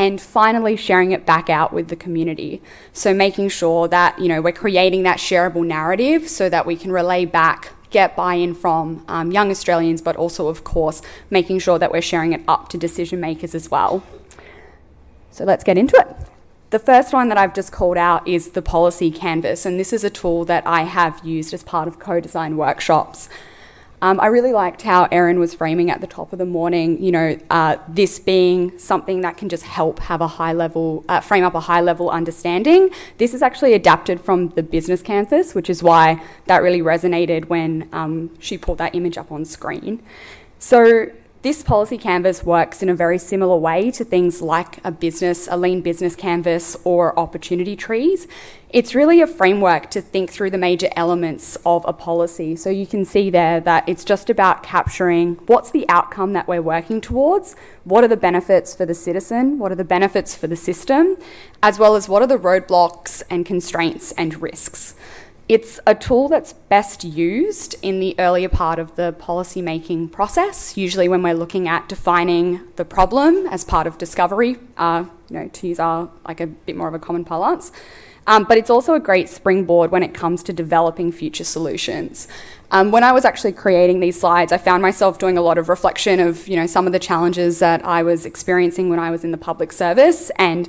and 0.00 0.18
finally 0.18 0.76
sharing 0.76 1.12
it 1.12 1.26
back 1.26 1.50
out 1.50 1.74
with 1.74 1.88
the 1.88 1.96
community. 1.96 2.62
So 2.94 3.12
making 3.12 3.50
sure 3.50 3.86
that, 3.88 4.18
you 4.18 4.28
know, 4.28 4.40
we're 4.40 4.50
creating 4.64 5.02
that 5.02 5.18
shareable 5.18 5.66
narrative 5.66 6.26
so 6.26 6.48
that 6.48 6.64
we 6.64 6.74
can 6.74 6.90
relay 6.90 7.26
back 7.26 7.74
get 7.90 8.16
buy-in 8.16 8.54
from 8.54 9.04
um, 9.08 9.30
young 9.30 9.50
Australians, 9.50 10.00
but 10.00 10.16
also, 10.16 10.46
of 10.46 10.64
course, 10.64 11.02
making 11.28 11.58
sure 11.58 11.78
that 11.78 11.92
we're 11.92 12.00
sharing 12.00 12.32
it 12.32 12.40
up 12.48 12.68
to 12.70 12.78
decision 12.78 13.20
makers 13.20 13.54
as 13.54 13.70
well. 13.70 14.02
So 15.32 15.44
let's 15.44 15.64
get 15.64 15.76
into 15.76 15.96
it. 15.96 16.06
The 16.70 16.78
first 16.78 17.12
one 17.12 17.28
that 17.28 17.36
I've 17.36 17.52
just 17.52 17.72
called 17.72 17.98
out 17.98 18.26
is 18.26 18.50
the 18.50 18.62
policy 18.62 19.10
canvas, 19.10 19.66
and 19.66 19.78
this 19.78 19.92
is 19.92 20.04
a 20.04 20.08
tool 20.08 20.44
that 20.44 20.64
I 20.66 20.82
have 20.82 21.20
used 21.24 21.52
as 21.52 21.62
part 21.64 21.88
of 21.88 21.98
co-design 21.98 22.56
workshops. 22.56 23.28
Um, 24.02 24.18
I 24.18 24.26
really 24.28 24.52
liked 24.52 24.80
how 24.82 25.08
Erin 25.12 25.38
was 25.38 25.52
framing 25.52 25.90
at 25.90 26.00
the 26.00 26.06
top 26.06 26.32
of 26.32 26.38
the 26.38 26.46
morning, 26.46 27.02
you 27.02 27.12
know, 27.12 27.38
uh, 27.50 27.76
this 27.86 28.18
being 28.18 28.78
something 28.78 29.20
that 29.20 29.36
can 29.36 29.50
just 29.50 29.64
help 29.64 29.98
have 29.98 30.22
a 30.22 30.26
high 30.26 30.54
level, 30.54 31.04
uh, 31.08 31.20
frame 31.20 31.44
up 31.44 31.54
a 31.54 31.60
high 31.60 31.82
level 31.82 32.08
understanding. 32.08 32.90
This 33.18 33.34
is 33.34 33.42
actually 33.42 33.74
adapted 33.74 34.20
from 34.20 34.48
the 34.50 34.62
business 34.62 35.02
canvas, 35.02 35.54
which 35.54 35.68
is 35.68 35.82
why 35.82 36.22
that 36.46 36.62
really 36.62 36.80
resonated 36.80 37.46
when 37.46 37.90
um, 37.92 38.30
she 38.38 38.56
pulled 38.56 38.78
that 38.78 38.94
image 38.94 39.18
up 39.18 39.30
on 39.30 39.44
screen. 39.44 40.02
So 40.58 41.10
this 41.42 41.62
policy 41.62 41.96
canvas 41.96 42.44
works 42.44 42.82
in 42.82 42.90
a 42.90 42.94
very 42.94 43.16
similar 43.16 43.56
way 43.56 43.90
to 43.92 44.04
things 44.04 44.42
like 44.42 44.84
a 44.84 44.90
business, 44.90 45.48
a 45.50 45.56
lean 45.56 45.80
business 45.80 46.14
canvas, 46.14 46.76
or 46.84 47.18
opportunity 47.18 47.74
trees. 47.76 48.28
It's 48.68 48.94
really 48.94 49.22
a 49.22 49.26
framework 49.26 49.90
to 49.92 50.02
think 50.02 50.30
through 50.30 50.50
the 50.50 50.58
major 50.58 50.90
elements 50.96 51.56
of 51.64 51.84
a 51.88 51.94
policy. 51.94 52.56
So 52.56 52.68
you 52.68 52.86
can 52.86 53.06
see 53.06 53.30
there 53.30 53.58
that 53.60 53.88
it's 53.88 54.04
just 54.04 54.28
about 54.28 54.62
capturing 54.62 55.36
what's 55.46 55.70
the 55.70 55.88
outcome 55.88 56.34
that 56.34 56.46
we're 56.46 56.60
working 56.60 57.00
towards, 57.00 57.56
what 57.84 58.04
are 58.04 58.08
the 58.08 58.18
benefits 58.18 58.74
for 58.74 58.84
the 58.84 58.94
citizen, 58.94 59.58
what 59.58 59.72
are 59.72 59.76
the 59.76 59.82
benefits 59.82 60.34
for 60.34 60.46
the 60.46 60.56
system, 60.56 61.16
as 61.62 61.78
well 61.78 61.96
as 61.96 62.06
what 62.06 62.20
are 62.20 62.28
the 62.28 62.38
roadblocks 62.38 63.22
and 63.30 63.46
constraints 63.46 64.12
and 64.12 64.42
risks. 64.42 64.94
It's 65.50 65.80
a 65.84 65.96
tool 65.96 66.28
that's 66.28 66.52
best 66.52 67.02
used 67.02 67.74
in 67.82 67.98
the 67.98 68.14
earlier 68.20 68.48
part 68.48 68.78
of 68.78 68.94
the 68.94 69.10
policy 69.18 69.60
making 69.60 70.10
process, 70.10 70.76
usually 70.76 71.08
when 71.08 71.24
we're 71.24 71.34
looking 71.34 71.66
at 71.66 71.88
defining 71.88 72.60
the 72.76 72.84
problem 72.84 73.48
as 73.48 73.64
part 73.64 73.88
of 73.88 73.98
discovery, 73.98 74.58
uh, 74.76 75.06
you 75.28 75.36
know, 75.36 75.48
to 75.48 75.66
use 75.66 75.80
our 75.80 76.08
like 76.24 76.40
a 76.40 76.46
bit 76.46 76.76
more 76.76 76.86
of 76.86 76.94
a 76.94 77.00
common 77.00 77.24
parlance. 77.24 77.72
Um, 78.28 78.44
but 78.44 78.58
it's 78.58 78.70
also 78.70 78.94
a 78.94 79.00
great 79.00 79.28
springboard 79.28 79.90
when 79.90 80.04
it 80.04 80.14
comes 80.14 80.44
to 80.44 80.52
developing 80.52 81.10
future 81.10 81.42
solutions. 81.42 82.28
Um, 82.70 82.92
when 82.92 83.02
I 83.02 83.10
was 83.10 83.24
actually 83.24 83.50
creating 83.50 83.98
these 83.98 84.20
slides, 84.20 84.52
I 84.52 84.58
found 84.58 84.82
myself 84.82 85.18
doing 85.18 85.36
a 85.36 85.42
lot 85.42 85.58
of 85.58 85.68
reflection 85.68 86.20
of 86.20 86.46
you 86.46 86.54
know 86.54 86.68
some 86.68 86.86
of 86.86 86.92
the 86.92 87.00
challenges 87.00 87.58
that 87.58 87.84
I 87.84 88.04
was 88.04 88.24
experiencing 88.24 88.88
when 88.88 89.00
I 89.00 89.10
was 89.10 89.24
in 89.24 89.32
the 89.32 89.36
public 89.36 89.72
service 89.72 90.30
and 90.36 90.68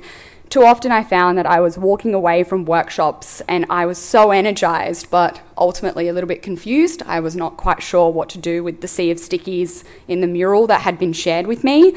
too 0.52 0.66
often 0.66 0.92
I 0.92 1.02
found 1.02 1.38
that 1.38 1.46
I 1.46 1.60
was 1.60 1.78
walking 1.78 2.12
away 2.12 2.44
from 2.44 2.66
workshops 2.66 3.40
and 3.48 3.64
I 3.70 3.86
was 3.86 3.96
so 3.96 4.32
energized, 4.32 5.10
but 5.10 5.40
ultimately 5.56 6.08
a 6.08 6.12
little 6.12 6.28
bit 6.28 6.42
confused. 6.42 7.02
I 7.06 7.20
was 7.20 7.34
not 7.34 7.56
quite 7.56 7.82
sure 7.82 8.10
what 8.10 8.28
to 8.28 8.38
do 8.38 8.62
with 8.62 8.82
the 8.82 8.86
sea 8.86 9.10
of 9.10 9.16
stickies 9.16 9.82
in 10.08 10.20
the 10.20 10.26
mural 10.26 10.66
that 10.66 10.82
had 10.82 10.98
been 10.98 11.14
shared 11.14 11.46
with 11.46 11.64
me. 11.64 11.94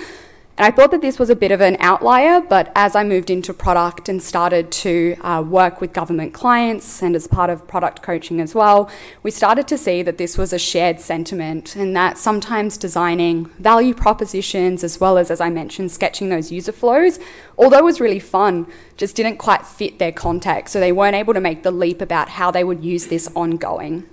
And 0.57 0.65
I 0.65 0.71
thought 0.71 0.91
that 0.91 1.01
this 1.01 1.19
was 1.19 1.29
a 1.29 1.35
bit 1.35 1.51
of 1.51 1.59
an 1.59 1.75
outlier, 1.81 2.39
but 2.39 2.71
as 2.75 2.95
I 2.95 3.03
moved 3.03 3.29
into 3.29 3.53
product 3.53 4.07
and 4.07 4.23
started 4.23 4.71
to 4.71 5.17
uh, 5.19 5.41
work 5.41 5.81
with 5.81 5.91
government 5.91 6.33
clients 6.33 7.03
and 7.03 7.13
as 7.13 7.27
part 7.27 7.49
of 7.49 7.67
product 7.67 8.01
coaching 8.01 8.39
as 8.39 8.55
well, 8.55 8.89
we 9.21 9.31
started 9.31 9.67
to 9.67 9.77
see 9.77 10.01
that 10.03 10.17
this 10.17 10.37
was 10.37 10.53
a 10.53 10.59
shared 10.59 11.01
sentiment 11.01 11.75
and 11.75 11.93
that 11.97 12.17
sometimes 12.17 12.77
designing 12.77 13.47
value 13.59 13.93
propositions, 13.93 14.81
as 14.81 14.97
well 14.97 15.17
as, 15.17 15.29
as 15.29 15.41
I 15.41 15.49
mentioned, 15.49 15.91
sketching 15.91 16.29
those 16.29 16.53
user 16.53 16.71
flows, 16.71 17.19
although 17.57 17.79
it 17.79 17.83
was 17.83 17.99
really 17.99 18.19
fun, 18.19 18.65
just 18.95 19.17
didn't 19.17 19.35
quite 19.35 19.65
fit 19.65 19.99
their 19.99 20.13
context. 20.13 20.71
So 20.71 20.79
they 20.79 20.93
weren't 20.93 21.17
able 21.17 21.33
to 21.33 21.41
make 21.41 21.63
the 21.63 21.71
leap 21.71 22.01
about 22.01 22.29
how 22.29 22.49
they 22.49 22.63
would 22.63 22.81
use 22.81 23.07
this 23.07 23.29
ongoing. 23.35 24.07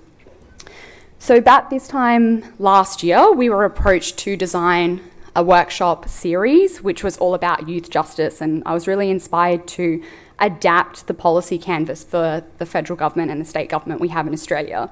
So, 1.19 1.37
about 1.37 1.69
this 1.69 1.87
time 1.87 2.53
last 2.59 3.01
year, 3.01 3.31
we 3.31 3.49
were 3.49 3.63
approached 3.63 4.17
to 4.17 4.35
design 4.35 4.99
a 5.35 5.43
workshop 5.43 6.07
series 6.07 6.81
which 6.81 7.03
was 7.03 7.17
all 7.17 7.33
about 7.33 7.67
youth 7.67 7.89
justice, 7.89 8.41
and 8.41 8.63
I 8.65 8.73
was 8.73 8.87
really 8.87 9.09
inspired 9.09 9.67
to 9.69 10.03
adapt 10.39 11.07
the 11.07 11.13
policy 11.13 11.57
canvas 11.57 12.03
for 12.03 12.43
the 12.57 12.65
federal 12.65 12.97
government 12.97 13.31
and 13.31 13.41
the 13.41 13.45
state 13.45 13.69
government 13.69 14.01
we 14.01 14.09
have 14.09 14.27
in 14.27 14.33
Australia. 14.33 14.91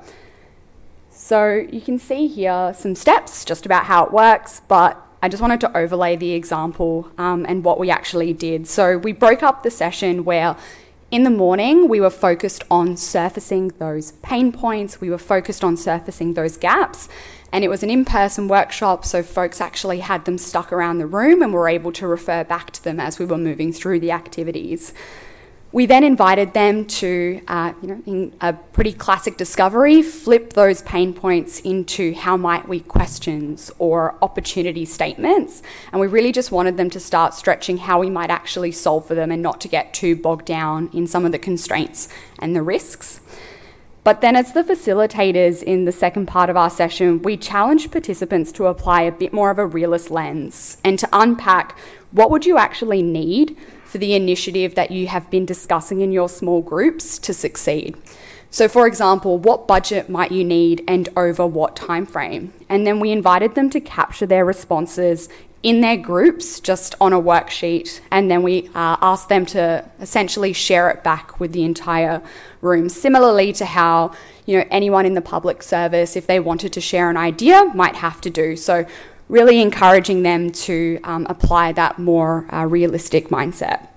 So 1.10 1.68
you 1.72 1.82
can 1.82 2.00
see 2.00 2.28
here 2.28 2.74
some 2.76 2.96
steps 2.96 3.46
just 3.46 3.66
about 3.66 3.86
how 3.86 4.06
it 4.06 4.12
works, 4.12 4.62
but 4.68 5.00
I 5.22 5.30
just 5.30 5.42
wanted 5.42 5.62
to 5.62 5.78
overlay 5.78 6.16
the 6.16 6.32
example 6.32 7.12
um, 7.18 7.46
and 7.48 7.64
what 7.64 7.80
we 7.80 7.92
actually 7.92 8.34
did. 8.34 8.68
So 8.68 8.98
we 8.98 9.12
broke 9.12 9.44
up 9.44 9.62
the 9.62 9.70
session 9.70 10.26
where 10.26 10.56
in 11.12 11.24
the 11.24 11.30
morning, 11.30 11.90
we 11.90 12.00
were 12.00 12.10
focused 12.10 12.64
on 12.72 12.96
surfacing 12.96 13.68
those 13.80 14.14
pain 14.24 14.54
points, 14.54 15.02
we 15.02 15.10
were 15.10 15.18
focused 15.18 15.62
on 15.62 15.76
surfacing 15.76 16.36
those 16.36 16.56
gaps, 16.56 17.10
and 17.52 17.64
it 17.64 17.70
was 17.70 17.84
an 17.84 17.90
in 17.90 18.06
person 18.06 18.48
workshop, 18.48 19.06
so 19.06 19.22
folks 19.22 19.60
actually 19.60 20.00
had 20.00 20.26
them 20.26 20.38
stuck 20.38 20.72
around 20.72 21.00
the 21.00 21.06
room 21.06 21.42
and 21.42 21.54
were 21.54 21.68
able 21.68 21.92
to 21.94 22.08
refer 22.08 22.44
back 22.44 22.72
to 22.72 22.84
them 22.84 23.00
as 23.00 23.20
we 23.20 23.26
were 23.26 23.38
moving 23.38 23.74
through 23.74 24.00
the 24.00 24.12
activities. 24.12 24.94
We 25.74 25.86
then 25.86 26.04
invited 26.04 26.54
them 26.54 26.86
to, 26.86 27.42
uh, 27.48 27.72
you 27.82 27.88
know, 27.88 28.02
in 28.06 28.34
a 28.42 28.52
pretty 28.52 28.92
classic 28.92 29.38
discovery, 29.38 30.02
flip 30.02 30.52
those 30.52 30.82
pain 30.82 31.14
points 31.14 31.62
into 31.62 32.14
how 32.14 32.36
might 32.36 32.68
we 32.68 32.82
questions 32.82 33.72
or 33.80 34.16
opportunity 34.22 34.84
statements. 34.84 35.64
And 35.94 36.02
we 36.02 36.08
really 36.08 36.34
just 36.34 36.52
wanted 36.52 36.76
them 36.76 36.90
to 36.90 37.00
start 37.00 37.34
stretching 37.34 37.78
how 37.78 38.00
we 38.02 38.10
might 38.10 38.30
actually 38.30 38.74
solve 38.74 39.06
for 39.06 39.16
them 39.16 39.32
and 39.32 39.42
not 39.42 39.62
to 39.62 39.70
get 39.70 39.94
too 39.94 40.18
bogged 40.18 40.46
down 40.46 40.90
in 40.92 41.08
some 41.08 41.26
of 41.26 41.32
the 41.32 41.40
constraints 41.40 42.10
and 42.40 42.54
the 42.54 42.62
risks. 42.62 43.22
But 44.04 44.22
then, 44.22 44.36
as 44.36 44.54
the 44.54 44.64
facilitators 44.64 45.62
in 45.62 45.86
the 45.86 45.92
second 45.92 46.26
part 46.26 46.50
of 46.50 46.58
our 46.58 46.72
session, 46.72 47.22
we 47.22 47.38
challenged 47.38 47.92
participants 47.92 48.52
to 48.54 48.66
apply 48.66 49.04
a 49.04 49.12
bit 49.12 49.32
more 49.32 49.52
of 49.52 49.60
a 49.60 49.66
realist 49.66 50.10
lens 50.10 50.78
and 50.84 50.98
to 50.98 51.10
unpack 51.14 51.78
what 52.12 52.32
would 52.32 52.46
you 52.46 52.58
actually 52.58 53.04
need 53.04 53.56
for 53.86 54.00
the 54.00 54.16
initiative 54.16 54.74
that 54.74 54.90
you 54.90 55.08
have 55.08 55.30
been 55.30 55.46
discussing 55.46 56.02
in 56.02 56.12
your 56.12 56.30
small 56.30 56.62
groups 56.62 57.20
to 57.20 57.34
succeed. 57.34 57.96
So, 58.50 58.68
for 58.68 58.88
example, 58.88 59.38
what 59.38 59.68
budget 59.68 60.10
might 60.10 60.32
you 60.32 60.44
need 60.44 60.84
and 60.88 61.08
over 61.16 61.46
what 61.46 61.76
time 61.76 62.06
frame? 62.06 62.54
And 62.70 62.88
then 62.88 63.00
we 63.00 63.12
invited 63.12 63.54
them 63.54 63.70
to 63.70 63.80
capture 63.80 64.26
their 64.26 64.46
responses 64.46 65.30
in 65.64 65.82
their 65.82 65.98
groups 65.98 66.60
just 66.60 66.96
on 67.00 67.14
a 67.14 67.22
worksheet, 67.22 68.02
and 68.10 68.32
then 68.32 68.42
we 68.42 68.68
uh, 68.70 68.98
asked 69.02 69.30
them 69.30 69.46
to 69.48 69.86
essentially 70.00 70.54
share 70.54 70.90
it 70.90 71.04
back 71.04 71.40
with 71.40 71.52
the 71.52 71.64
entire 71.64 72.22
room, 72.62 72.90
similarly 72.90 73.54
to 73.54 73.66
how 73.66 74.12
you 74.46 74.58
know 74.58 74.66
anyone 74.72 75.06
in 75.06 75.14
the 75.14 75.22
public 75.22 75.62
service, 75.62 76.16
if 76.16 76.26
they 76.26 76.40
wanted 76.40 76.74
to 76.74 76.82
share 76.82 77.10
an 77.10 77.18
idea, 77.18 77.66
might 77.76 77.96
have 77.96 78.20
to 78.22 78.30
do. 78.30 78.56
So, 78.56 78.86
really 79.30 79.62
encouraging 79.62 80.24
them 80.24 80.52
to 80.52 81.00
um, 81.04 81.26
apply 81.30 81.72
that 81.74 82.00
more 82.00 82.54
uh, 82.54 82.66
realistic 82.66 83.30
mindset. 83.30 83.88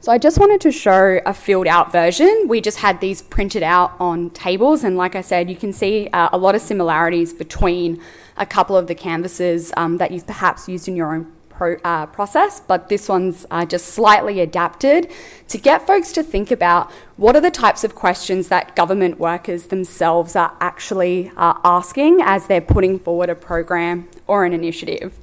So 0.00 0.12
I 0.12 0.18
just 0.18 0.38
wanted 0.38 0.60
to 0.60 0.70
show 0.70 1.20
a 1.26 1.34
filled 1.34 1.66
out 1.66 1.90
version. 1.90 2.46
We 2.46 2.60
just 2.60 2.78
had 2.78 3.00
these 3.00 3.22
printed 3.22 3.62
out 3.62 3.92
on 3.98 4.30
tables, 4.30 4.84
and 4.84 4.96
like 4.96 5.16
I 5.16 5.20
said, 5.20 5.50
you 5.50 5.56
can 5.56 5.72
see 5.72 6.08
uh, 6.12 6.28
a 6.32 6.38
lot 6.38 6.54
of 6.54 6.60
similarities 6.60 7.32
between 7.32 8.00
a 8.36 8.46
couple 8.46 8.76
of 8.76 8.86
the 8.86 8.94
canvases 8.94 9.72
um, 9.76 9.96
that 9.96 10.12
you've 10.12 10.26
perhaps 10.26 10.68
used 10.68 10.86
in 10.86 10.94
your 10.96 11.14
own 11.14 11.32
pro, 11.48 11.76
uh, 11.82 12.06
process, 12.06 12.60
but 12.60 12.88
this 12.88 13.08
one's 13.08 13.46
uh, 13.50 13.64
just 13.64 13.86
slightly 13.86 14.40
adapted 14.40 15.10
to 15.48 15.58
get 15.58 15.86
folks 15.86 16.12
to 16.12 16.22
think 16.22 16.50
about 16.50 16.90
what 17.16 17.34
are 17.34 17.40
the 17.40 17.50
types 17.50 17.82
of 17.82 17.94
questions 17.94 18.48
that 18.48 18.76
government 18.76 19.18
workers 19.18 19.66
themselves 19.66 20.36
are 20.36 20.54
actually 20.60 21.32
uh, 21.36 21.54
asking 21.64 22.20
as 22.20 22.46
they're 22.46 22.60
putting 22.60 22.98
forward 22.98 23.30
a 23.30 23.34
program 23.34 24.08
or 24.26 24.44
an 24.44 24.52
initiative. 24.52 25.14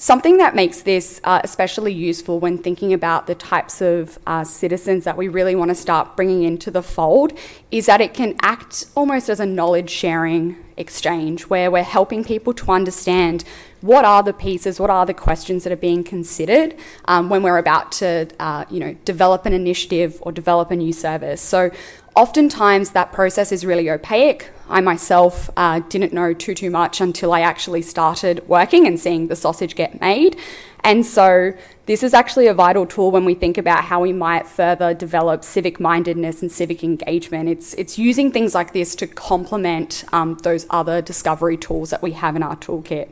Something 0.00 0.36
that 0.36 0.54
makes 0.54 0.82
this 0.82 1.20
uh, 1.24 1.40
especially 1.42 1.92
useful 1.92 2.38
when 2.38 2.56
thinking 2.56 2.92
about 2.92 3.26
the 3.26 3.34
types 3.34 3.80
of 3.80 4.16
uh, 4.28 4.44
citizens 4.44 5.02
that 5.02 5.16
we 5.16 5.26
really 5.26 5.56
want 5.56 5.70
to 5.70 5.74
start 5.74 6.14
bringing 6.14 6.44
into 6.44 6.70
the 6.70 6.84
fold 6.84 7.36
is 7.72 7.86
that 7.86 8.00
it 8.00 8.14
can 8.14 8.36
act 8.40 8.86
almost 8.94 9.28
as 9.28 9.40
a 9.40 9.44
knowledge 9.44 9.90
sharing 9.90 10.56
exchange 10.76 11.48
where 11.48 11.68
we're 11.68 11.82
helping 11.82 12.22
people 12.22 12.54
to 12.54 12.70
understand 12.70 13.42
what 13.80 14.04
are 14.04 14.22
the 14.22 14.32
pieces, 14.32 14.78
what 14.78 14.88
are 14.88 15.04
the 15.04 15.12
questions 15.12 15.64
that 15.64 15.72
are 15.72 15.76
being 15.76 16.04
considered 16.04 16.76
um, 17.06 17.28
when 17.28 17.42
we're 17.42 17.58
about 17.58 17.90
to, 17.90 18.28
uh, 18.38 18.64
you 18.70 18.78
know, 18.78 18.96
develop 19.04 19.46
an 19.46 19.52
initiative 19.52 20.16
or 20.20 20.30
develop 20.30 20.70
a 20.70 20.76
new 20.76 20.92
service. 20.92 21.40
So 21.40 21.72
oftentimes 22.14 22.90
that 22.90 23.10
process 23.10 23.50
is 23.50 23.66
really 23.66 23.90
opaque. 23.90 24.48
I 24.68 24.80
myself 24.80 25.50
uh, 25.56 25.80
didn't 25.88 26.12
know 26.12 26.34
too 26.34 26.54
too 26.54 26.70
much 26.70 27.00
until 27.00 27.32
I 27.32 27.40
actually 27.40 27.82
started 27.82 28.46
working 28.48 28.86
and 28.86 28.98
seeing 28.98 29.28
the 29.28 29.36
sausage 29.36 29.74
get 29.74 30.00
made. 30.00 30.36
And 30.84 31.04
so 31.04 31.54
this 31.86 32.02
is 32.02 32.14
actually 32.14 32.46
a 32.46 32.54
vital 32.54 32.86
tool 32.86 33.10
when 33.10 33.24
we 33.24 33.34
think 33.34 33.58
about 33.58 33.84
how 33.84 34.00
we 34.00 34.12
might 34.12 34.46
further 34.46 34.94
develop 34.94 35.42
civic 35.42 35.80
mindedness 35.80 36.42
and 36.42 36.52
civic 36.52 36.84
engagement. 36.84 37.48
It's 37.48 37.74
it's 37.74 37.98
using 37.98 38.30
things 38.30 38.54
like 38.54 38.72
this 38.72 38.94
to 38.96 39.06
complement 39.06 40.04
um, 40.12 40.38
those 40.42 40.66
other 40.70 41.02
discovery 41.02 41.56
tools 41.56 41.90
that 41.90 42.02
we 42.02 42.12
have 42.12 42.36
in 42.36 42.42
our 42.42 42.56
toolkit. 42.56 43.08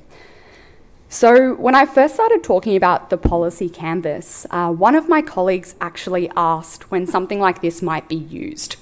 So, 1.08 1.54
when 1.54 1.76
I 1.76 1.86
first 1.86 2.14
started 2.14 2.42
talking 2.42 2.74
about 2.74 3.10
the 3.10 3.16
policy 3.16 3.68
canvas, 3.68 4.44
uh, 4.50 4.72
one 4.72 4.96
of 4.96 5.08
my 5.08 5.22
colleagues 5.22 5.76
actually 5.80 6.28
asked 6.36 6.90
when 6.90 7.06
something 7.06 7.38
like 7.38 7.62
this 7.62 7.80
might 7.80 8.08
be 8.08 8.16
used. 8.16 8.74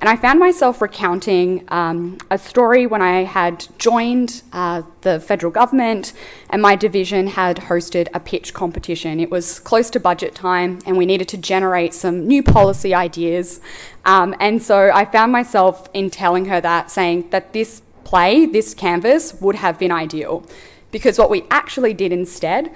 And 0.00 0.10
I 0.10 0.16
found 0.16 0.38
myself 0.38 0.82
recounting 0.82 1.64
um, 1.68 2.18
a 2.30 2.36
story 2.36 2.86
when 2.86 3.00
I 3.00 3.24
had 3.24 3.66
joined 3.78 4.42
uh, 4.52 4.82
the 5.00 5.20
federal 5.20 5.50
government 5.50 6.12
and 6.50 6.60
my 6.60 6.76
division 6.76 7.28
had 7.28 7.56
hosted 7.56 8.08
a 8.12 8.20
pitch 8.20 8.52
competition. 8.52 9.20
It 9.20 9.30
was 9.30 9.58
close 9.58 9.88
to 9.90 10.00
budget 10.00 10.34
time 10.34 10.80
and 10.84 10.98
we 10.98 11.06
needed 11.06 11.28
to 11.28 11.38
generate 11.38 11.94
some 11.94 12.26
new 12.26 12.42
policy 12.42 12.94
ideas. 12.94 13.60
Um, 14.04 14.34
and 14.38 14.62
so 14.62 14.90
I 14.92 15.06
found 15.06 15.32
myself 15.32 15.88
in 15.94 16.10
telling 16.10 16.44
her 16.46 16.60
that, 16.60 16.90
saying 16.90 17.30
that 17.30 17.54
this 17.54 17.80
play, 18.04 18.44
this 18.44 18.74
canvas, 18.74 19.34
would 19.40 19.56
have 19.56 19.78
been 19.78 19.92
ideal. 19.92 20.44
Because 20.90 21.18
what 21.18 21.30
we 21.30 21.44
actually 21.50 21.94
did 21.94 22.12
instead 22.12 22.72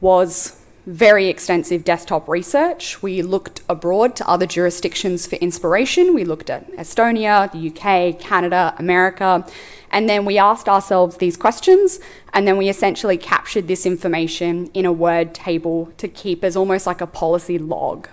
was 0.00 0.61
very 0.86 1.28
extensive 1.28 1.84
desktop 1.84 2.28
research. 2.28 3.02
We 3.02 3.22
looked 3.22 3.62
abroad 3.68 4.16
to 4.16 4.28
other 4.28 4.46
jurisdictions 4.46 5.26
for 5.26 5.36
inspiration. 5.36 6.14
We 6.14 6.24
looked 6.24 6.50
at 6.50 6.70
Estonia, 6.72 7.50
the 7.52 7.68
UK, 7.70 8.18
Canada, 8.18 8.74
America, 8.78 9.46
and 9.92 10.08
then 10.08 10.24
we 10.24 10.38
asked 10.38 10.68
ourselves 10.68 11.18
these 11.18 11.36
questions, 11.36 12.00
and 12.32 12.48
then 12.48 12.56
we 12.56 12.68
essentially 12.68 13.18
captured 13.18 13.68
this 13.68 13.84
information 13.84 14.70
in 14.74 14.86
a 14.86 14.92
Word 14.92 15.34
table 15.34 15.92
to 15.98 16.08
keep 16.08 16.42
as 16.42 16.56
almost 16.56 16.86
like 16.86 17.00
a 17.00 17.06
policy 17.06 17.58
log. 17.58 18.08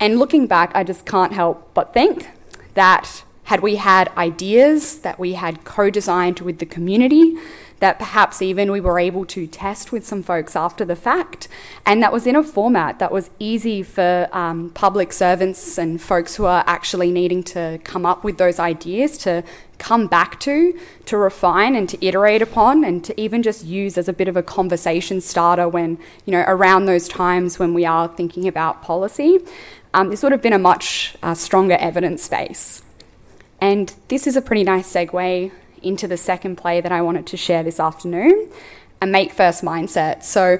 And 0.00 0.18
looking 0.18 0.46
back, 0.46 0.70
I 0.74 0.84
just 0.84 1.04
can't 1.04 1.32
help 1.32 1.74
but 1.74 1.92
think 1.92 2.28
that 2.74 3.24
had 3.44 3.60
we 3.60 3.76
had 3.76 4.08
ideas 4.16 4.98
that 5.00 5.18
we 5.18 5.32
had 5.32 5.64
co 5.64 5.90
designed 5.90 6.40
with 6.40 6.58
the 6.60 6.66
community, 6.66 7.34
that 7.80 7.98
perhaps 7.98 8.42
even 8.42 8.72
we 8.72 8.80
were 8.80 8.98
able 8.98 9.24
to 9.26 9.46
test 9.46 9.92
with 9.92 10.06
some 10.06 10.22
folks 10.22 10.56
after 10.56 10.84
the 10.84 10.96
fact. 10.96 11.48
And 11.86 12.02
that 12.02 12.12
was 12.12 12.26
in 12.26 12.36
a 12.36 12.42
format 12.42 12.98
that 12.98 13.12
was 13.12 13.30
easy 13.38 13.82
for 13.82 14.28
um, 14.32 14.70
public 14.70 15.12
servants 15.12 15.78
and 15.78 16.00
folks 16.00 16.36
who 16.36 16.44
are 16.44 16.64
actually 16.66 17.10
needing 17.10 17.42
to 17.44 17.78
come 17.84 18.04
up 18.04 18.24
with 18.24 18.38
those 18.38 18.58
ideas 18.58 19.16
to 19.18 19.44
come 19.78 20.08
back 20.08 20.40
to, 20.40 20.78
to 21.06 21.16
refine 21.16 21.76
and 21.76 21.88
to 21.88 22.04
iterate 22.04 22.42
upon, 22.42 22.82
and 22.82 23.04
to 23.04 23.20
even 23.20 23.42
just 23.42 23.64
use 23.64 23.96
as 23.96 24.08
a 24.08 24.12
bit 24.12 24.26
of 24.26 24.36
a 24.36 24.42
conversation 24.42 25.20
starter 25.20 25.68
when, 25.68 25.98
you 26.24 26.32
know, 26.32 26.44
around 26.48 26.86
those 26.86 27.06
times 27.06 27.60
when 27.60 27.74
we 27.74 27.84
are 27.84 28.08
thinking 28.08 28.48
about 28.48 28.82
policy. 28.82 29.38
Um, 29.94 30.10
this 30.10 30.22
would 30.22 30.32
have 30.32 30.42
been 30.42 30.52
a 30.52 30.58
much 30.58 31.14
uh, 31.22 31.34
stronger 31.34 31.76
evidence 31.76 32.28
base. 32.28 32.82
And 33.60 33.94
this 34.08 34.26
is 34.26 34.36
a 34.36 34.42
pretty 34.42 34.64
nice 34.64 34.92
segue 34.92 35.52
into 35.82 36.08
the 36.08 36.16
second 36.16 36.56
play 36.56 36.80
that 36.80 36.92
I 36.92 37.02
wanted 37.02 37.26
to 37.28 37.36
share 37.36 37.62
this 37.62 37.80
afternoon 37.80 38.50
a 39.00 39.06
make 39.06 39.32
first 39.32 39.62
mindset. 39.62 40.22
So, 40.22 40.58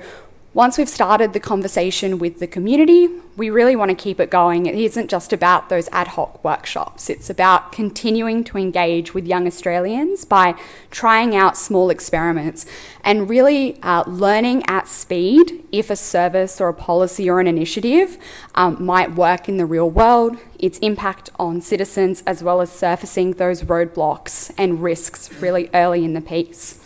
Once 0.58 0.76
we've 0.76 0.88
started 0.88 1.34
the 1.34 1.38
conversation 1.38 2.18
with 2.18 2.40
the 2.40 2.46
community, 2.48 3.08
we 3.36 3.48
really 3.48 3.76
want 3.76 3.90
to 3.90 3.94
keep 3.94 4.18
it 4.18 4.28
going. 4.28 4.66
It 4.66 4.74
isn't 4.74 5.08
just 5.08 5.32
about 5.32 5.68
those 5.68 5.88
ad 5.92 6.08
hoc 6.08 6.42
workshops, 6.42 7.08
it's 7.08 7.30
about 7.30 7.70
continuing 7.70 8.42
to 8.42 8.58
engage 8.58 9.14
with 9.14 9.24
young 9.24 9.46
Australians 9.46 10.24
by 10.24 10.56
trying 10.90 11.36
out 11.36 11.56
small 11.56 11.90
experiments 11.90 12.66
and 13.04 13.30
really 13.30 13.80
uh, 13.84 14.02
learning 14.08 14.64
at 14.66 14.88
speed 14.88 15.64
if 15.70 15.90
a 15.90 15.96
service 15.96 16.60
or 16.60 16.66
a 16.70 16.74
policy 16.74 17.30
or 17.30 17.38
an 17.38 17.46
initiative 17.46 18.18
um, 18.56 18.84
might 18.84 19.14
work 19.14 19.48
in 19.48 19.58
the 19.58 19.64
real 19.64 19.88
world, 19.88 20.38
its 20.58 20.80
impact 20.80 21.30
on 21.38 21.60
citizens, 21.60 22.24
as 22.26 22.42
well 22.42 22.60
as 22.60 22.72
surfacing 22.72 23.34
those 23.34 23.62
roadblocks 23.62 24.52
and 24.58 24.82
risks 24.82 25.32
really 25.34 25.70
early 25.72 26.04
in 26.04 26.14
the 26.14 26.20
piece. 26.20 26.84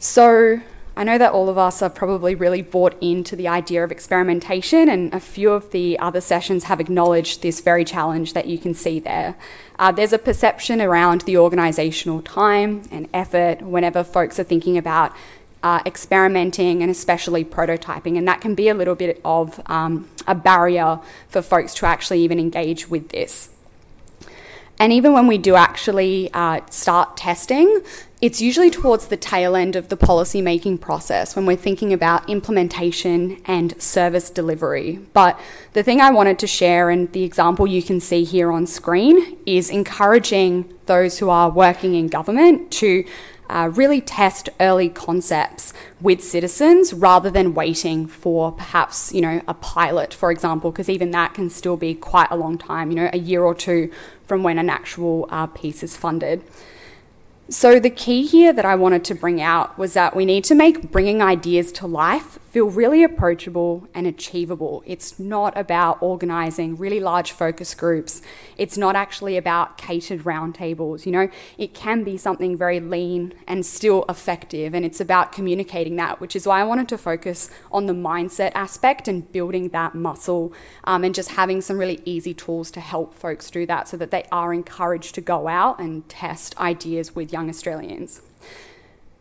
So, 0.00 0.60
I 0.96 1.02
know 1.02 1.18
that 1.18 1.32
all 1.32 1.48
of 1.48 1.58
us 1.58 1.82
are 1.82 1.90
probably 1.90 2.36
really 2.36 2.62
bought 2.62 2.96
into 3.00 3.34
the 3.34 3.48
idea 3.48 3.82
of 3.82 3.90
experimentation, 3.90 4.88
and 4.88 5.12
a 5.12 5.18
few 5.18 5.50
of 5.50 5.70
the 5.72 5.98
other 5.98 6.20
sessions 6.20 6.64
have 6.64 6.78
acknowledged 6.78 7.42
this 7.42 7.60
very 7.60 7.84
challenge 7.84 8.32
that 8.34 8.46
you 8.46 8.58
can 8.58 8.74
see 8.74 9.00
there. 9.00 9.34
Uh, 9.76 9.90
there's 9.90 10.12
a 10.12 10.18
perception 10.18 10.80
around 10.80 11.22
the 11.22 11.34
organisational 11.34 12.24
time 12.24 12.82
and 12.92 13.08
effort 13.12 13.60
whenever 13.60 14.04
folks 14.04 14.38
are 14.38 14.44
thinking 14.44 14.78
about 14.78 15.12
uh, 15.64 15.80
experimenting 15.84 16.80
and 16.80 16.90
especially 16.92 17.44
prototyping, 17.44 18.16
and 18.16 18.28
that 18.28 18.40
can 18.40 18.54
be 18.54 18.68
a 18.68 18.74
little 18.74 18.94
bit 18.94 19.20
of 19.24 19.60
um, 19.66 20.08
a 20.28 20.34
barrier 20.34 21.00
for 21.28 21.42
folks 21.42 21.74
to 21.74 21.86
actually 21.86 22.20
even 22.20 22.38
engage 22.38 22.88
with 22.88 23.08
this. 23.08 23.50
And 24.78 24.92
even 24.92 25.12
when 25.12 25.26
we 25.26 25.38
do 25.38 25.54
actually 25.54 26.30
uh, 26.32 26.60
start 26.70 27.16
testing, 27.16 27.82
it's 28.20 28.40
usually 28.40 28.70
towards 28.70 29.08
the 29.08 29.16
tail 29.16 29.54
end 29.54 29.76
of 29.76 29.88
the 29.88 29.96
policy 29.96 30.40
making 30.40 30.78
process 30.78 31.36
when 31.36 31.46
we're 31.46 31.56
thinking 31.56 31.92
about 31.92 32.28
implementation 32.28 33.40
and 33.44 33.80
service 33.80 34.30
delivery. 34.30 34.98
But 35.12 35.38
the 35.74 35.82
thing 35.82 36.00
I 36.00 36.10
wanted 36.10 36.38
to 36.38 36.46
share, 36.46 36.90
and 36.90 37.12
the 37.12 37.22
example 37.22 37.66
you 37.66 37.82
can 37.82 38.00
see 38.00 38.24
here 38.24 38.50
on 38.50 38.66
screen, 38.66 39.36
is 39.46 39.70
encouraging 39.70 40.72
those 40.86 41.18
who 41.18 41.28
are 41.28 41.50
working 41.50 41.94
in 41.94 42.08
government 42.08 42.70
to 42.72 43.04
uh, 43.48 43.70
really 43.74 44.00
test 44.00 44.48
early 44.58 44.88
concepts 44.88 45.72
with 46.00 46.22
citizens 46.22 46.92
rather 46.94 47.30
than 47.30 47.54
waiting 47.54 48.06
for 48.06 48.52
perhaps 48.52 49.12
you 49.12 49.20
know 49.20 49.40
a 49.46 49.54
pilot 49.54 50.14
for 50.14 50.30
example 50.30 50.70
because 50.70 50.88
even 50.88 51.10
that 51.10 51.34
can 51.34 51.50
still 51.50 51.76
be 51.76 51.94
quite 51.94 52.28
a 52.30 52.36
long 52.36 52.56
time 52.56 52.90
you 52.90 52.96
know 52.96 53.10
a 53.12 53.18
year 53.18 53.44
or 53.44 53.54
two 53.54 53.90
from 54.26 54.42
when 54.42 54.58
an 54.58 54.70
actual 54.70 55.28
uh, 55.30 55.46
piece 55.46 55.82
is 55.82 55.96
funded. 55.96 56.42
So, 57.48 57.78
the 57.78 57.90
key 57.90 58.26
here 58.26 58.52
that 58.54 58.64
I 58.64 58.74
wanted 58.74 59.04
to 59.04 59.14
bring 59.14 59.42
out 59.42 59.76
was 59.76 59.92
that 59.92 60.16
we 60.16 60.24
need 60.24 60.44
to 60.44 60.54
make 60.54 60.90
bringing 60.90 61.20
ideas 61.20 61.72
to 61.72 61.86
life 61.86 62.38
feel 62.54 62.70
really 62.70 63.02
approachable 63.02 63.88
and 63.94 64.06
achievable. 64.06 64.80
It's 64.86 65.18
not 65.18 65.58
about 65.58 66.00
organising 66.00 66.76
really 66.76 67.00
large 67.00 67.32
focus 67.32 67.74
groups. 67.74 68.22
It's 68.56 68.78
not 68.78 68.94
actually 68.94 69.36
about 69.36 69.76
catered 69.76 70.22
roundtables. 70.22 71.04
You 71.04 71.10
know, 71.10 71.28
it 71.58 71.74
can 71.74 72.04
be 72.04 72.16
something 72.16 72.56
very 72.56 72.78
lean 72.78 73.34
and 73.48 73.66
still 73.66 74.04
effective, 74.08 74.72
and 74.72 74.84
it's 74.84 75.00
about 75.00 75.32
communicating 75.32 75.96
that, 75.96 76.20
which 76.20 76.36
is 76.36 76.46
why 76.46 76.60
I 76.60 76.62
wanted 76.62 76.88
to 76.90 76.96
focus 76.96 77.50
on 77.72 77.86
the 77.86 77.92
mindset 77.92 78.52
aspect 78.54 79.08
and 79.08 79.32
building 79.32 79.70
that 79.70 79.96
muscle 79.96 80.52
um, 80.84 81.02
and 81.02 81.12
just 81.12 81.32
having 81.32 81.60
some 81.60 81.76
really 81.76 82.02
easy 82.04 82.34
tools 82.34 82.70
to 82.70 82.80
help 82.80 83.14
folks 83.14 83.50
do 83.50 83.66
that 83.66 83.88
so 83.88 83.96
that 83.96 84.12
they 84.12 84.26
are 84.30 84.54
encouraged 84.54 85.16
to 85.16 85.20
go 85.20 85.48
out 85.48 85.80
and 85.80 86.08
test 86.08 86.56
ideas 86.60 87.16
with 87.16 87.32
young 87.32 87.48
Australians. 87.48 88.20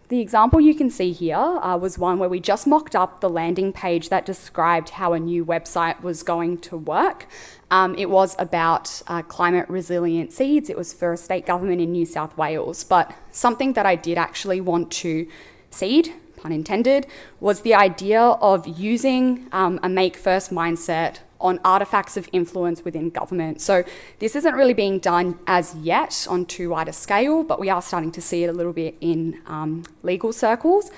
The 0.10 0.20
example 0.20 0.60
you 0.60 0.76
can 0.76 0.90
see 0.90 1.12
here 1.12 1.38
uh, 1.38 1.78
was 1.78 1.98
one 1.98 2.20
where 2.20 2.30
we 2.30 2.40
just 2.40 2.68
mocked 2.68 2.96
up 2.96 3.22
the 3.22 3.30
landing 3.30 3.72
page 3.72 4.10
that 4.10 4.26
described 4.26 4.90
how 4.90 5.14
a 5.14 5.20
new 5.20 5.46
website 5.46 6.02
was 6.02 6.24
going 6.24 6.58
to 6.60 6.78
work. 6.78 7.26
Um, 7.72 7.96
it 7.96 8.10
was 8.10 8.36
about 8.38 9.02
uh, 9.08 9.22
climate 9.22 9.68
resilient 9.70 10.34
seeds, 10.34 10.70
it 10.70 10.78
was 10.78 10.94
for 10.94 11.14
a 11.14 11.18
state 11.18 11.46
government 11.46 11.82
in 11.82 11.92
New 11.92 12.06
South 12.06 12.38
Wales. 12.38 12.84
But 12.84 13.16
something 13.32 13.74
that 13.74 13.86
I 13.86 13.96
did 13.96 14.18
actually 14.18 14.60
want 14.60 14.92
to 14.92 15.28
seed, 15.72 16.14
pun 16.38 16.52
intended, 16.52 17.08
was 17.40 17.62
the 17.62 17.74
idea 17.74 18.22
of 18.22 18.68
using 18.68 19.48
um, 19.52 19.80
a 19.82 19.90
make 19.90 20.18
first 20.18 20.52
mindset 20.52 21.20
on 21.44 21.60
artifacts 21.64 22.18
of 22.18 22.28
influence 22.32 22.84
within 22.84 23.10
government. 23.10 23.62
So 23.62 23.84
this 24.20 24.36
isn't 24.36 24.56
really 24.56 24.74
being 24.74 24.98
done 24.98 25.38
as 25.46 25.76
yet 25.76 26.26
on 26.30 26.46
too 26.46 26.70
wide 26.70 26.88
a 26.88 26.94
scale, 26.94 27.44
but 27.44 27.60
we 27.60 27.70
are 27.70 27.82
starting 27.82 28.12
to 28.14 28.22
see 28.22 28.44
it 28.44 28.48
a 28.48 28.54
little 28.54 28.74
bit 28.74 28.96
in 29.02 29.42
um, 29.46 29.84
legal 30.02 30.34
circles. 30.34 30.90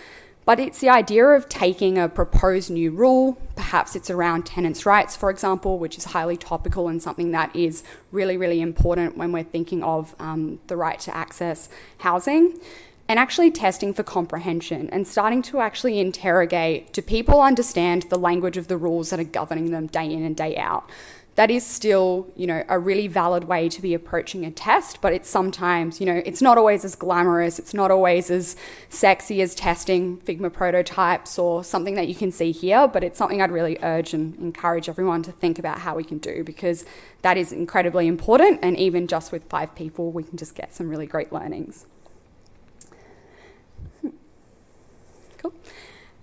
But 0.46 0.60
it's 0.60 0.80
the 0.80 0.90
idea 0.90 1.26
of 1.26 1.50
taking 1.50 1.98
a 1.98 2.08
proposed 2.08 2.70
new 2.70 2.92
rule, 2.92 3.34
perhaps 3.56 3.96
it's 3.96 4.12
around 4.12 4.46
tenants' 4.46 4.86
rights, 4.86 5.16
for 5.16 5.32
example, 5.32 5.80
which 5.80 5.98
is 5.98 6.06
highly 6.06 6.38
topical 6.38 6.88
and 6.88 7.02
something 7.02 7.32
that 7.32 7.56
is 7.56 7.84
really, 8.12 8.38
really 8.38 8.62
important 8.62 9.18
when 9.18 9.32
we're 9.32 9.44
thinking 9.44 9.82
of 9.84 10.16
um, 10.20 10.60
the 10.68 10.78
right 10.78 11.00
to 11.00 11.18
access 11.18 11.68
housing 11.98 12.60
and 13.08 13.20
actually 13.20 13.52
testing 13.52 13.94
for 13.94 14.04
comprehension 14.04 14.90
and 14.92 15.08
starting 15.08 15.42
to 15.44 15.60
actually 15.60 16.00
interrogate 16.00 16.92
do 16.94 17.02
people 17.02 17.42
understand 17.42 18.04
the 18.04 18.18
language 18.18 18.58
of 18.58 18.68
the 18.68 18.78
rules 18.78 19.10
that 19.10 19.20
are 19.20 19.24
governing 19.24 19.72
them 19.72 19.88
day 19.88 20.12
in 20.12 20.24
and 20.24 20.36
day 20.36 20.56
out? 20.58 20.90
That 21.36 21.52
is 21.52 21.66
still, 21.66 22.32
you 22.38 22.48
know, 22.48 22.64
a 22.70 22.80
really 22.80 23.10
valid 23.10 23.44
way 23.44 23.68
to 23.68 23.82
be 23.82 23.94
approaching 23.94 24.46
a 24.46 24.52
test, 24.52 25.02
but 25.02 25.12
it's 25.12 25.28
sometimes, 25.30 26.00
you 26.00 26.06
know, 26.06 26.22
it's 26.26 26.42
not 26.42 26.58
always 26.58 26.86
as 26.86 26.96
glamorous, 26.96 27.60
it's 27.60 27.74
not 27.74 27.92
always 27.92 28.32
as 28.32 28.56
sexy 28.88 29.42
as 29.42 29.54
testing 29.54 30.18
Figma 30.20 30.52
prototypes 30.52 31.38
or 31.38 31.62
something 31.62 31.96
that 31.96 32.08
you 32.08 32.16
can 32.16 32.32
see 32.32 32.54
here, 32.54 32.88
but 32.88 33.04
it's 33.04 33.18
something 33.18 33.42
I'd 33.42 33.52
really 33.52 33.78
urge 33.84 34.14
and 34.14 34.34
encourage 34.38 34.88
everyone 34.88 35.24
to 35.24 35.34
think 35.34 35.60
about 35.60 35.80
how 35.80 35.96
we 35.96 36.06
can 36.06 36.20
do 36.20 36.42
because 36.46 36.86
that 37.22 37.36
is 37.36 37.52
incredibly 37.52 38.08
important 38.08 38.62
and 38.64 38.78
even 38.78 39.06
just 39.06 39.34
with 39.34 39.44
five 39.50 39.76
people 39.76 40.14
we 40.14 40.24
can 40.24 40.38
just 40.38 40.56
get 40.56 40.74
some 40.74 40.88
really 40.88 41.06
great 41.06 41.34
learnings. 41.34 41.86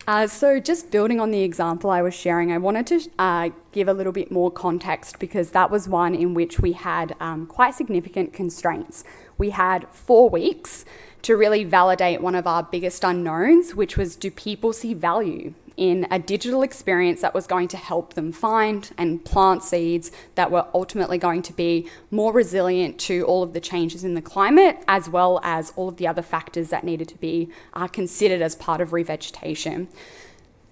Uh, 0.06 0.26
so, 0.26 0.58
just 0.58 0.90
building 0.90 1.20
on 1.20 1.30
the 1.30 1.42
example 1.42 1.88
I 1.88 2.02
was 2.02 2.12
sharing, 2.12 2.50
I 2.50 2.58
wanted 2.58 2.86
to 2.88 3.10
uh, 3.20 3.50
give 3.70 3.86
a 3.86 3.92
little 3.92 4.12
bit 4.12 4.32
more 4.32 4.50
context 4.50 5.20
because 5.20 5.50
that 5.50 5.70
was 5.70 5.88
one 5.88 6.14
in 6.14 6.34
which 6.34 6.58
we 6.58 6.72
had 6.72 7.14
um, 7.20 7.46
quite 7.46 7.74
significant 7.74 8.32
constraints. 8.32 9.04
We 9.38 9.50
had 9.50 9.86
four 9.92 10.28
weeks 10.28 10.84
to 11.22 11.36
really 11.36 11.62
validate 11.62 12.20
one 12.20 12.34
of 12.34 12.48
our 12.48 12.64
biggest 12.64 13.04
unknowns, 13.04 13.76
which 13.76 13.96
was 13.96 14.16
do 14.16 14.30
people 14.30 14.72
see 14.72 14.92
value 14.92 15.54
in 15.76 16.06
a 16.10 16.18
digital 16.18 16.62
experience 16.62 17.20
that 17.20 17.34
was 17.34 17.46
going 17.46 17.68
to 17.68 17.76
help 17.76 18.14
them 18.14 18.32
find 18.32 18.90
and 18.98 19.24
plant 19.24 19.62
seeds 19.62 20.10
that 20.34 20.50
were 20.50 20.66
ultimately 20.74 21.18
going 21.18 21.42
to 21.42 21.52
be 21.52 21.88
more 22.10 22.32
resilient 22.32 22.98
to 22.98 23.22
all 23.24 23.42
of 23.42 23.52
the 23.52 23.60
changes 23.60 24.04
in 24.04 24.14
the 24.14 24.22
climate, 24.22 24.82
as 24.88 25.08
well 25.08 25.40
as 25.42 25.72
all 25.76 25.88
of 25.88 25.96
the 25.96 26.06
other 26.06 26.22
factors 26.22 26.70
that 26.70 26.84
needed 26.84 27.08
to 27.08 27.18
be 27.18 27.48
uh, 27.74 27.86
considered 27.86 28.42
as 28.42 28.54
part 28.54 28.80
of 28.80 28.90
revegetation. 28.90 29.88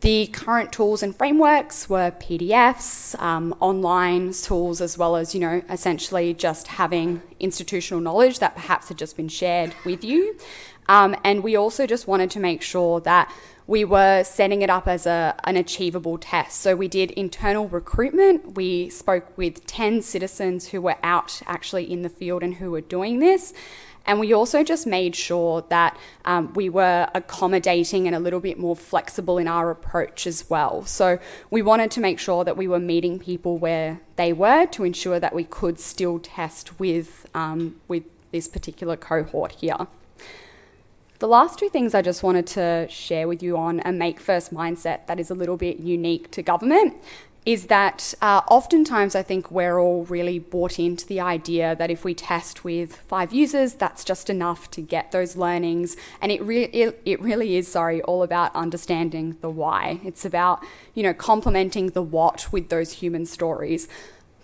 The 0.01 0.29
current 0.29 0.73
tools 0.73 1.03
and 1.03 1.15
frameworks 1.15 1.91
were 1.91 2.11
PDFs, 2.11 3.21
um, 3.21 3.55
online 3.61 4.33
tools, 4.33 4.81
as 4.81 4.97
well 4.97 5.15
as, 5.15 5.35
you 5.35 5.41
know, 5.41 5.63
essentially 5.69 6.33
just 6.33 6.69
having 6.69 7.21
institutional 7.39 8.01
knowledge 8.01 8.39
that 8.39 8.55
perhaps 8.55 8.89
had 8.89 8.97
just 8.97 9.15
been 9.15 9.29
shared 9.29 9.75
with 9.85 10.03
you. 10.03 10.39
Um, 10.89 11.15
and 11.23 11.45
we 11.45 11.55
also 11.55 11.87
just 11.87 12.09
wanted 12.09 12.31
to 12.31 12.41
make 12.41 12.63
sure 12.63 13.01
that 13.03 13.31
we 13.71 13.85
were 13.85 14.25
setting 14.25 14.63
it 14.63 14.69
up 14.69 14.89
as 14.89 15.07
a, 15.07 15.33
an 15.45 15.57
achievable 15.57 16.19
test. 16.19 16.61
So 16.61 16.75
we 16.75 16.89
did 16.89 17.13
internal 17.13 17.69
recruitment. 17.69 18.57
We 18.57 18.91
spoke 18.91 19.39
with 19.39 19.65
10 19.65 20.03
citizens 20.03 20.71
who 20.71 20.81
were 20.81 20.97
out 21.05 21.41
actually 21.47 21.85
in 21.89 22.03
the 22.03 22.09
field 22.09 22.43
and 22.43 22.55
who 22.57 22.73
were 22.73 22.81
doing 22.81 23.21
this. 23.21 23.55
And 24.07 24.19
we 24.19 24.33
also 24.33 24.65
just 24.65 24.89
made 24.89 25.15
sure 25.15 25.65
that 25.69 25.97
um, 26.25 26.53
we 26.55 26.69
were 26.69 27.09
accommodating 27.15 28.09
and 28.09 28.17
a 28.17 28.19
little 28.19 28.41
bit 28.41 28.59
more 28.59 28.75
flexible 28.75 29.39
in 29.39 29.47
our 29.47 29.71
approach 29.71 30.27
as 30.27 30.51
well. 30.51 30.85
So 30.85 31.21
we 31.49 31.63
wanted 31.63 31.93
to 31.93 32.01
make 32.01 32.19
sure 32.19 32.43
that 32.43 32.57
we 32.57 32.67
were 32.67 32.81
meeting 32.81 33.21
people 33.21 33.57
where 33.57 34.01
they 34.17 34.33
were 34.33 34.67
to 34.67 34.83
ensure 34.83 35.21
that 35.21 35.33
we 35.33 35.45
could 35.45 35.79
still 35.79 36.19
test 36.19 36.81
with, 36.81 37.25
um, 37.35 37.77
with 37.87 38.03
this 38.33 38.49
particular 38.49 38.97
cohort 38.97 39.53
here. 39.53 39.87
The 41.21 41.29
last 41.29 41.59
two 41.59 41.69
things 41.69 41.95
I 41.95 42.01
just 42.01 42.23
wanted 42.23 42.47
to 42.47 42.87
share 42.89 43.29
with 43.29 43.43
you 43.43 43.59
on 43.59 43.81
a 43.85 43.93
make 43.93 44.19
first 44.19 44.55
mindset 44.55 45.07
that 45.07 45.21
is 45.21 45.29
a 45.29 45.35
little 45.35 45.59
bit 45.59 45.79
unique 45.79 46.31
to 46.31 46.43
government 46.43 46.97
is 47.45 47.67
that 47.67 48.15
uh, 48.23 48.41
oftentimes 48.49 49.15
I 49.15 49.23
think 49.23 49.51
we're 49.51 49.79
all 49.79 50.07
really 50.07 50.39
bought 50.39 50.79
into 50.79 51.07
the 51.07 51.21
idea 51.21 51.77
that 51.77 51.91
if 51.91 52.07
we 52.07 52.15
test 52.15 52.65
with 52.65 52.97
five 52.97 53.35
users, 53.35 53.75
that's 53.75 54.03
just 54.03 54.31
enough 54.31 54.71
to 54.71 54.81
get 54.81 55.13
those 55.13 55.37
learnings. 55.37 55.95
And 56.23 56.33
it, 56.33 56.43
re- 56.43 56.65
it, 56.65 57.03
it 57.05 57.21
really 57.21 57.57
is, 57.57 57.69
sorry, 57.69 58.01
all 58.03 58.23
about 58.23 58.55
understanding 58.55 59.37
the 59.43 59.51
why. 59.51 60.01
It's 60.03 60.25
about, 60.25 60.65
you 60.95 61.03
know, 61.03 61.13
complementing 61.13 61.89
the 61.89 62.03
what 62.03 62.51
with 62.51 62.71
those 62.71 62.93
human 62.93 63.27
stories. 63.27 63.89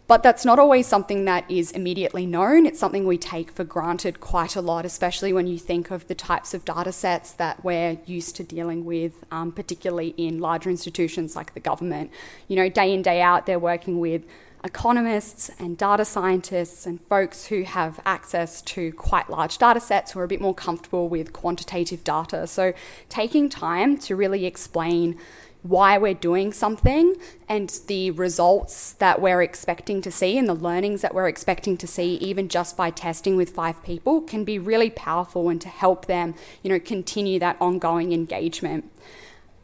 But 0.08 0.22
that's 0.22 0.44
not 0.44 0.60
always 0.60 0.86
something 0.86 1.24
that 1.24 1.50
is 1.50 1.72
immediately 1.72 2.26
known. 2.26 2.64
It's 2.64 2.78
something 2.78 3.06
we 3.06 3.18
take 3.18 3.50
for 3.50 3.64
granted 3.64 4.20
quite 4.20 4.54
a 4.54 4.60
lot, 4.60 4.84
especially 4.84 5.32
when 5.32 5.48
you 5.48 5.58
think 5.58 5.90
of 5.90 6.06
the 6.06 6.14
types 6.14 6.54
of 6.54 6.64
data 6.64 6.92
sets 6.92 7.32
that 7.32 7.64
we're 7.64 7.98
used 8.06 8.36
to 8.36 8.44
dealing 8.44 8.84
with, 8.84 9.24
um, 9.32 9.50
particularly 9.50 10.14
in 10.16 10.38
larger 10.38 10.70
institutions 10.70 11.34
like 11.34 11.54
the 11.54 11.60
government. 11.60 12.12
You 12.46 12.54
know, 12.54 12.68
day 12.68 12.92
in, 12.92 13.02
day 13.02 13.20
out, 13.20 13.46
they're 13.46 13.58
working 13.58 13.98
with 13.98 14.22
economists 14.66 15.50
and 15.58 15.76
data 15.76 16.04
scientists 16.04 16.86
and 16.86 17.00
folks 17.08 17.46
who 17.46 17.62
have 17.62 18.00
access 18.04 18.62
to 18.62 18.92
quite 18.92 19.30
large 19.30 19.58
data 19.58 19.80
sets 19.80 20.12
who 20.12 20.20
are 20.20 20.24
a 20.24 20.28
bit 20.28 20.40
more 20.40 20.54
comfortable 20.54 21.08
with 21.08 21.32
quantitative 21.32 22.04
data. 22.04 22.46
So, 22.46 22.72
taking 23.08 23.48
time 23.48 23.96
to 23.98 24.16
really 24.16 24.44
explain 24.44 25.18
why 25.68 25.98
we're 25.98 26.14
doing 26.14 26.52
something 26.52 27.14
and 27.48 27.80
the 27.86 28.10
results 28.12 28.92
that 28.94 29.20
we're 29.20 29.42
expecting 29.42 30.00
to 30.02 30.10
see 30.10 30.38
and 30.38 30.48
the 30.48 30.54
learnings 30.54 31.02
that 31.02 31.14
we're 31.14 31.28
expecting 31.28 31.76
to 31.76 31.86
see 31.86 32.14
even 32.16 32.48
just 32.48 32.76
by 32.76 32.90
testing 32.90 33.36
with 33.36 33.50
five 33.50 33.82
people 33.82 34.20
can 34.20 34.44
be 34.44 34.58
really 34.58 34.90
powerful 34.90 35.48
and 35.48 35.60
to 35.60 35.68
help 35.68 36.06
them 36.06 36.34
you 36.62 36.70
know 36.70 36.78
continue 36.78 37.38
that 37.38 37.56
ongoing 37.60 38.12
engagement 38.12 38.90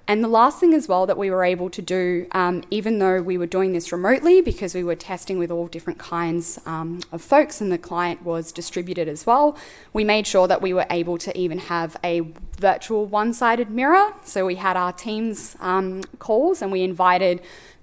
and 0.09 0.23
the 0.23 0.29
last 0.29 0.59
thing 0.59 0.75
as 0.75 0.89
well 0.89 1.07
that 1.07 1.17
we 1.17 1.31
were 1.31 1.45
able 1.45 1.71
to 1.71 1.81
do, 1.81 2.27
um, 2.33 2.65
even 2.71 2.99
though 2.99 3.23
we 3.23 3.39
were 3.39 3.47
doing 3.47 3.73
this 3.73 3.93
remotely 3.93 4.41
because 4.41 4.75
we 4.75 4.83
were 4.83 4.97
testing 4.97 5.39
with 5.39 5.51
all 5.51 5.69
different 5.69 5.99
kinds 5.99 6.59
um, 6.67 7.01
of 7.13 7.23
folks 7.23 7.61
and 7.61 7.71
the 7.71 7.79
client 7.79 8.25
was 8.25 8.51
distributed 8.51 9.09
as 9.09 9.27
well, 9.27 9.57
we 9.93 10.03
made 10.03 10.27
sure 10.27 10.49
that 10.49 10.61
we 10.61 10.75
were 10.75 10.87
able 10.91 11.19
to 11.19 11.37
even 11.39 11.59
have 11.59 11.97
a 12.03 12.23
virtual 12.59 13.07
one 13.07 13.33
sided 13.33 13.71
mirror. 13.71 14.13
So 14.25 14.45
we 14.45 14.57
had 14.57 14.77
our 14.77 14.93
Teams 14.93 15.57
um, 15.61 16.03
calls 16.19 16.63
and 16.63 16.73
we 16.73 16.83
invited 16.83 17.41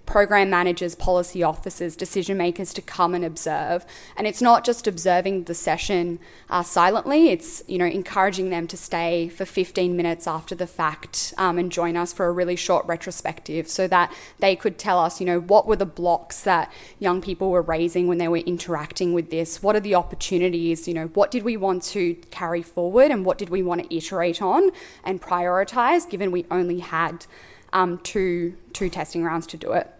program 0.09 0.49
managers, 0.49 0.95
policy 0.95 1.43
officers, 1.43 1.95
decision 1.95 2.35
makers 2.35 2.73
to 2.73 2.81
come 2.81 3.13
and 3.13 3.23
observe. 3.23 3.85
And 4.17 4.25
it's 4.25 4.41
not 4.41 4.65
just 4.65 4.87
observing 4.87 5.43
the 5.43 5.53
session 5.53 6.17
uh, 6.49 6.63
silently, 6.63 7.29
it's 7.29 7.61
you 7.67 7.77
know 7.77 7.85
encouraging 7.85 8.49
them 8.49 8.65
to 8.67 8.75
stay 8.75 9.29
for 9.29 9.45
15 9.45 9.95
minutes 9.95 10.25
after 10.25 10.55
the 10.55 10.65
fact 10.65 11.31
um, 11.37 11.59
and 11.59 11.71
join 11.71 11.95
us 11.95 12.11
for 12.11 12.25
a 12.25 12.31
really 12.31 12.55
short 12.55 12.87
retrospective 12.87 13.69
so 13.69 13.87
that 13.87 14.11
they 14.39 14.55
could 14.55 14.79
tell 14.79 14.97
us, 14.97 15.19
you 15.19 15.27
know, 15.27 15.39
what 15.39 15.67
were 15.67 15.75
the 15.75 15.85
blocks 15.85 16.41
that 16.41 16.73
young 16.97 17.21
people 17.21 17.51
were 17.51 17.61
raising 17.61 18.07
when 18.07 18.17
they 18.17 18.27
were 18.27 18.37
interacting 18.37 19.13
with 19.13 19.29
this? 19.29 19.61
What 19.61 19.75
are 19.75 19.79
the 19.79 19.93
opportunities? 19.93 20.87
You 20.87 20.95
know, 20.95 21.07
what 21.13 21.29
did 21.29 21.43
we 21.43 21.55
want 21.55 21.83
to 21.83 22.15
carry 22.31 22.63
forward 22.63 23.11
and 23.11 23.23
what 23.23 23.37
did 23.37 23.49
we 23.49 23.61
want 23.61 23.83
to 23.83 23.95
iterate 23.95 24.41
on 24.41 24.71
and 25.03 25.21
prioritize 25.21 26.09
given 26.09 26.31
we 26.31 26.47
only 26.49 26.79
had 26.79 27.27
um, 27.71 27.99
two, 27.99 28.57
two 28.73 28.89
testing 28.89 29.23
rounds 29.23 29.45
to 29.45 29.57
do 29.57 29.73
it? 29.73 29.93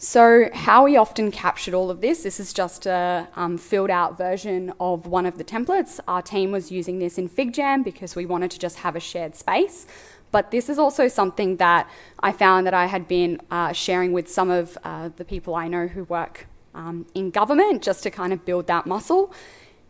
So, 0.00 0.48
how 0.54 0.84
we 0.84 0.96
often 0.96 1.32
captured 1.32 1.74
all 1.74 1.90
of 1.90 2.00
this, 2.00 2.22
this 2.22 2.38
is 2.38 2.52
just 2.52 2.86
a 2.86 3.26
um, 3.34 3.58
filled 3.58 3.90
out 3.90 4.16
version 4.16 4.72
of 4.78 5.08
one 5.08 5.26
of 5.26 5.38
the 5.38 5.44
templates. 5.44 5.98
Our 6.06 6.22
team 6.22 6.52
was 6.52 6.70
using 6.70 7.00
this 7.00 7.18
in 7.18 7.28
FigJam 7.28 7.82
because 7.82 8.14
we 8.14 8.24
wanted 8.24 8.52
to 8.52 8.60
just 8.60 8.76
have 8.78 8.94
a 8.94 9.00
shared 9.00 9.34
space. 9.34 9.88
But 10.30 10.52
this 10.52 10.68
is 10.68 10.78
also 10.78 11.08
something 11.08 11.56
that 11.56 11.90
I 12.20 12.30
found 12.30 12.64
that 12.68 12.74
I 12.74 12.86
had 12.86 13.08
been 13.08 13.40
uh, 13.50 13.72
sharing 13.72 14.12
with 14.12 14.30
some 14.30 14.50
of 14.50 14.78
uh, 14.84 15.10
the 15.16 15.24
people 15.24 15.56
I 15.56 15.66
know 15.66 15.88
who 15.88 16.04
work 16.04 16.46
um, 16.76 17.06
in 17.12 17.30
government 17.30 17.82
just 17.82 18.04
to 18.04 18.10
kind 18.10 18.32
of 18.32 18.44
build 18.44 18.68
that 18.68 18.86
muscle. 18.86 19.34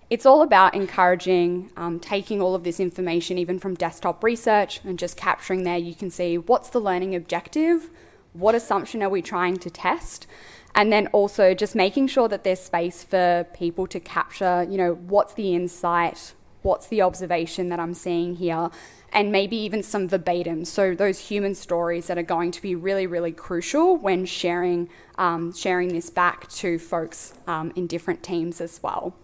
It's 0.09 0.25
all 0.25 0.41
about 0.41 0.75
encouraging 0.75 1.71
um, 1.77 2.01
taking 2.01 2.41
all 2.41 2.55
of 2.55 2.65
this 2.65 2.81
information, 2.81 3.37
even 3.37 3.59
from 3.59 3.75
desktop 3.75 4.25
research, 4.25 4.81
and 4.85 4.99
just 4.99 5.19
capturing 5.19 5.65
there. 5.65 5.77
You 5.77 5.95
can 5.95 6.09
see 6.09 6.39
what's 6.39 6.71
the 6.71 6.81
learning 6.81 7.15
objective 7.15 7.91
what 8.39 8.55
assumption 8.55 9.03
are 9.03 9.09
we 9.09 9.23
trying 9.23 9.57
to 9.59 9.71
test? 9.71 10.27
And 10.75 10.93
then 10.93 11.09
also 11.09 11.55
just 11.55 11.75
making 11.75 12.09
sure 12.09 12.29
that 12.29 12.45
there's 12.45 12.61
space 12.61 13.03
for 13.03 13.47
people 13.53 13.87
to 13.89 13.99
capture, 13.99 14.67
you 14.69 14.77
know, 14.77 14.95
what's 14.95 15.35
the 15.35 15.55
insight, 15.55 16.35
what's 16.63 16.87
the 16.89 17.03
observation 17.03 17.69
that 17.71 17.81
I'm 17.81 17.95
seeing 17.95 18.37
here, 18.37 18.71
and 19.13 19.33
maybe 19.33 19.57
even 19.57 19.83
some 19.83 20.09
verbatim. 20.09 20.65
So 20.65 20.95
those 20.95 21.19
human 21.19 21.55
stories 21.55 22.07
that 22.07 22.19
are 22.19 22.23
going 22.23 22.51
to 22.53 22.63
be 22.63 22.75
really, 22.75 23.07
really 23.07 23.33
crucial 23.33 23.97
when 23.97 24.27
sharing 24.27 24.89
um, 25.17 25.53
sharing 25.53 25.89
this 25.89 26.11
back 26.11 26.49
to 26.49 26.79
folks 26.79 27.35
um, 27.47 27.73
in 27.75 27.87
different 27.87 28.23
teams 28.23 28.61
as 28.61 28.81
well. 28.83 29.15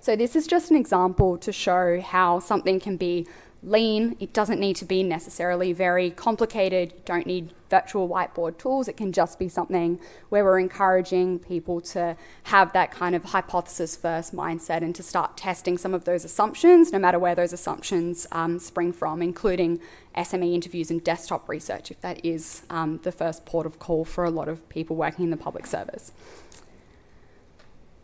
So 0.00 0.14
this 0.16 0.36
is 0.36 0.46
just 0.46 0.70
an 0.70 0.76
example 0.76 1.38
to 1.38 1.52
show 1.52 2.00
how 2.00 2.40
something 2.40 2.78
can 2.78 2.96
be 2.96 3.26
lean. 3.62 4.16
It 4.18 4.32
doesn't 4.32 4.58
need 4.58 4.76
to 4.76 4.84
be 4.84 5.02
necessarily 5.02 5.72
very 5.72 6.10
complicated. 6.10 6.92
You 6.92 7.02
don't 7.04 7.26
need 7.26 7.52
virtual 7.70 8.08
whiteboard 8.08 8.58
tools. 8.58 8.88
It 8.88 8.96
can 8.96 9.12
just 9.12 9.38
be 9.38 9.48
something 9.48 9.98
where 10.28 10.44
we're 10.44 10.58
encouraging 10.58 11.38
people 11.38 11.80
to 11.80 12.16
have 12.44 12.72
that 12.72 12.90
kind 12.90 13.14
of 13.14 13.24
hypothesis 13.24 13.96
first 13.96 14.34
mindset 14.34 14.82
and 14.82 14.94
to 14.94 15.02
start 15.02 15.36
testing 15.36 15.78
some 15.78 15.94
of 15.94 16.04
those 16.04 16.24
assumptions, 16.24 16.92
no 16.92 16.98
matter 16.98 17.18
where 17.18 17.34
those 17.34 17.52
assumptions 17.52 18.26
um, 18.32 18.58
spring 18.58 18.92
from, 18.92 19.22
including 19.22 19.80
SME 20.16 20.54
interviews 20.54 20.90
and 20.90 21.02
desktop 21.02 21.48
research, 21.48 21.90
if 21.90 22.00
that 22.00 22.22
is 22.24 22.62
um, 22.68 22.98
the 23.04 23.12
first 23.12 23.46
port 23.46 23.64
of 23.64 23.78
call 23.78 24.04
for 24.04 24.24
a 24.24 24.30
lot 24.30 24.48
of 24.48 24.68
people 24.68 24.96
working 24.96 25.24
in 25.24 25.30
the 25.30 25.36
public 25.36 25.66
service. 25.66 26.12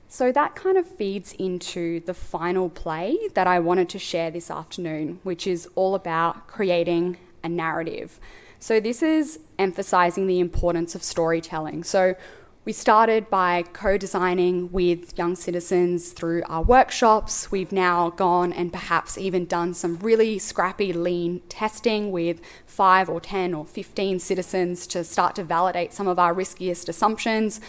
So 0.08 0.32
that 0.32 0.54
kind 0.54 0.78
of 0.78 0.86
feeds 0.86 1.34
into 1.34 2.00
the 2.00 2.14
final 2.14 2.70
play 2.70 3.18
that 3.34 3.46
I 3.46 3.60
wanted 3.60 3.90
to 3.90 3.98
share 3.98 4.30
this 4.30 4.50
afternoon, 4.50 5.20
which 5.22 5.46
is 5.46 5.68
all 5.74 5.94
about 5.94 6.46
creating 6.46 7.18
a 7.44 7.48
narrative. 7.48 8.18
So 8.58 8.80
this 8.80 9.02
is 9.02 9.38
emphasizing 9.58 10.26
the 10.26 10.40
importance 10.40 10.94
of 10.94 11.02
storytelling. 11.02 11.84
So 11.84 12.16
we 12.64 12.72
started 12.72 13.30
by 13.30 13.64
co 13.72 13.98
designing 13.98 14.72
with 14.72 15.16
young 15.16 15.36
citizens 15.36 16.12
through 16.12 16.42
our 16.48 16.62
workshops. 16.62 17.50
We've 17.50 17.72
now 17.72 18.10
gone 18.10 18.52
and 18.52 18.72
perhaps 18.72 19.18
even 19.18 19.44
done 19.44 19.74
some 19.74 19.98
really 19.98 20.38
scrappy 20.38 20.92
lean 20.92 21.40
testing 21.48 22.10
with 22.10 22.40
five 22.66 23.08
or 23.10 23.20
10 23.20 23.54
or 23.54 23.66
15 23.66 24.18
citizens 24.18 24.86
to 24.88 25.04
start 25.04 25.34
to 25.36 25.44
validate 25.44 25.92
some 25.92 26.08
of 26.08 26.18
our 26.18 26.32
riskiest 26.32 26.88
assumptions. 26.88 27.60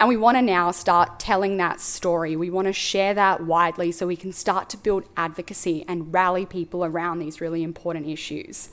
And 0.00 0.08
we 0.08 0.16
want 0.16 0.38
to 0.38 0.42
now 0.42 0.70
start 0.70 1.20
telling 1.20 1.58
that 1.58 1.78
story. 1.78 2.34
We 2.34 2.48
want 2.48 2.66
to 2.68 2.72
share 2.72 3.12
that 3.12 3.44
widely 3.44 3.92
so 3.92 4.06
we 4.06 4.16
can 4.16 4.32
start 4.32 4.70
to 4.70 4.78
build 4.78 5.04
advocacy 5.14 5.84
and 5.86 6.12
rally 6.12 6.46
people 6.46 6.86
around 6.86 7.18
these 7.18 7.42
really 7.42 7.62
important 7.62 8.08
issues. 8.08 8.70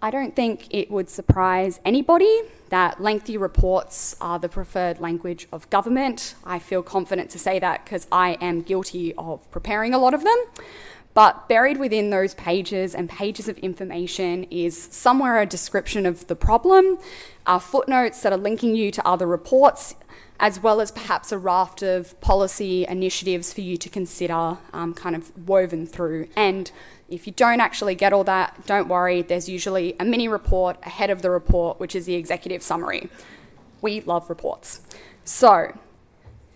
I 0.00 0.12
don't 0.12 0.36
think 0.36 0.72
it 0.72 0.92
would 0.92 1.10
surprise 1.10 1.80
anybody 1.84 2.42
that 2.68 3.00
lengthy 3.00 3.36
reports 3.36 4.14
are 4.20 4.38
the 4.38 4.48
preferred 4.48 5.00
language 5.00 5.48
of 5.52 5.68
government. 5.70 6.36
I 6.44 6.60
feel 6.60 6.82
confident 6.84 7.28
to 7.30 7.38
say 7.38 7.58
that 7.58 7.84
because 7.84 8.06
I 8.12 8.34
am 8.40 8.62
guilty 8.62 9.12
of 9.14 9.50
preparing 9.50 9.92
a 9.92 9.98
lot 9.98 10.14
of 10.14 10.22
them. 10.22 10.38
But 11.14 11.48
buried 11.48 11.78
within 11.78 12.10
those 12.10 12.34
pages 12.34 12.94
and 12.94 13.08
pages 13.08 13.48
of 13.48 13.58
information 13.58 14.44
is 14.44 14.88
somewhere 14.90 15.40
a 15.40 15.46
description 15.46 16.06
of 16.06 16.26
the 16.26 16.36
problem, 16.36 16.98
uh, 17.46 17.58
footnotes 17.58 18.22
that 18.22 18.32
are 18.32 18.38
linking 18.38 18.74
you 18.74 18.90
to 18.92 19.06
other 19.06 19.26
reports, 19.26 19.94
as 20.40 20.60
well 20.60 20.80
as 20.80 20.90
perhaps 20.90 21.30
a 21.30 21.38
raft 21.38 21.82
of 21.82 22.18
policy 22.20 22.86
initiatives 22.88 23.52
for 23.52 23.60
you 23.60 23.76
to 23.76 23.88
consider, 23.88 24.58
um, 24.72 24.94
kind 24.94 25.14
of 25.14 25.30
woven 25.46 25.86
through. 25.86 26.28
And 26.34 26.70
if 27.08 27.26
you 27.26 27.32
don't 27.34 27.60
actually 27.60 27.94
get 27.94 28.14
all 28.14 28.24
that, 28.24 28.66
don't 28.66 28.88
worry, 28.88 29.20
there's 29.20 29.48
usually 29.48 29.94
a 30.00 30.04
mini 30.04 30.28
report 30.28 30.78
ahead 30.82 31.10
of 31.10 31.20
the 31.20 31.30
report, 31.30 31.78
which 31.78 31.94
is 31.94 32.06
the 32.06 32.14
executive 32.14 32.62
summary. 32.62 33.10
We 33.82 34.00
love 34.00 34.30
reports. 34.30 34.80
So, 35.24 35.78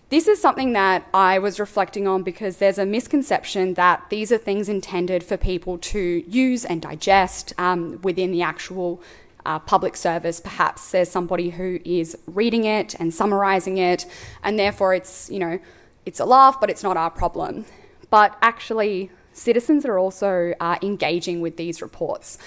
this 0.09 0.27
is 0.27 0.41
something 0.41 0.73
that 0.73 1.05
I 1.13 1.39
was 1.39 1.59
reflecting 1.59 2.07
on 2.07 2.23
because 2.23 2.57
there's 2.57 2.77
a 2.77 2.85
misconception 2.85 3.73
that 3.73 4.05
these 4.09 4.31
are 4.31 4.37
things 4.37 4.69
intended 4.69 5.23
for 5.23 5.35
people 5.35 5.77
to 5.79 6.23
use 6.27 6.63
and 6.63 6.81
digest 6.81 7.53
um, 7.57 7.99
within 8.03 8.31
the 8.31 8.41
actual 8.41 9.01
uh, 9.45 9.59
public 9.59 9.97
service. 9.97 10.39
Perhaps 10.39 10.91
there's 10.91 11.09
somebody 11.09 11.49
who 11.49 11.79
is 11.83 12.17
reading 12.25 12.63
it 12.63 12.95
and 12.95 13.13
summarizing 13.13 13.77
it, 13.77 14.05
and 14.43 14.57
therefore 14.57 14.93
it's, 14.93 15.29
you 15.29 15.39
know, 15.39 15.59
it's 16.05 16.21
a 16.21 16.25
laugh, 16.25 16.59
but 16.61 16.69
it's 16.69 16.83
not 16.83 16.95
our 16.95 17.09
problem. 17.09 17.65
But 18.09 18.37
actually, 18.41 19.11
citizens 19.33 19.85
are 19.85 19.99
also 19.99 20.53
uh, 20.61 20.77
engaging 20.81 21.41
with 21.41 21.57
these 21.57 21.81
reports. 21.81 22.37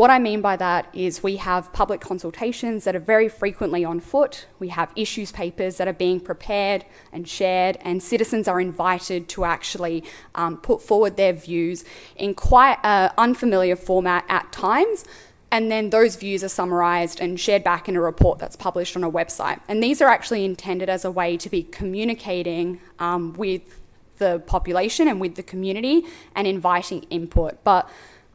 What 0.00 0.08
I 0.08 0.18
mean 0.18 0.40
by 0.40 0.56
that 0.56 0.88
is 0.94 1.22
we 1.22 1.36
have 1.36 1.74
public 1.74 2.00
consultations 2.00 2.84
that 2.84 2.96
are 2.96 3.00
very 3.00 3.28
frequently 3.28 3.84
on 3.84 4.00
foot. 4.00 4.46
We 4.58 4.68
have 4.68 4.90
issues 4.96 5.30
papers 5.30 5.76
that 5.76 5.88
are 5.88 5.92
being 5.92 6.20
prepared 6.20 6.86
and 7.12 7.28
shared, 7.28 7.76
and 7.82 8.02
citizens 8.02 8.48
are 8.48 8.62
invited 8.62 9.28
to 9.28 9.44
actually 9.44 10.04
um, 10.34 10.56
put 10.56 10.80
forward 10.80 11.18
their 11.18 11.34
views 11.34 11.84
in 12.16 12.32
quite 12.32 12.78
an 12.82 13.10
unfamiliar 13.18 13.76
format 13.76 14.24
at 14.30 14.50
times. 14.52 15.04
And 15.52 15.70
then 15.70 15.90
those 15.90 16.16
views 16.16 16.42
are 16.42 16.48
summarised 16.48 17.20
and 17.20 17.38
shared 17.38 17.62
back 17.62 17.86
in 17.86 17.94
a 17.94 18.00
report 18.00 18.38
that's 18.38 18.56
published 18.56 18.96
on 18.96 19.04
a 19.04 19.10
website. 19.10 19.60
And 19.68 19.82
these 19.82 20.00
are 20.00 20.08
actually 20.08 20.46
intended 20.46 20.88
as 20.88 21.04
a 21.04 21.10
way 21.10 21.36
to 21.36 21.50
be 21.50 21.62
communicating 21.62 22.80
um, 23.00 23.34
with 23.34 23.80
the 24.16 24.38
population 24.46 25.08
and 25.08 25.20
with 25.20 25.34
the 25.34 25.42
community 25.42 26.04
and 26.34 26.46
inviting 26.46 27.02
input. 27.10 27.62
But 27.64 27.90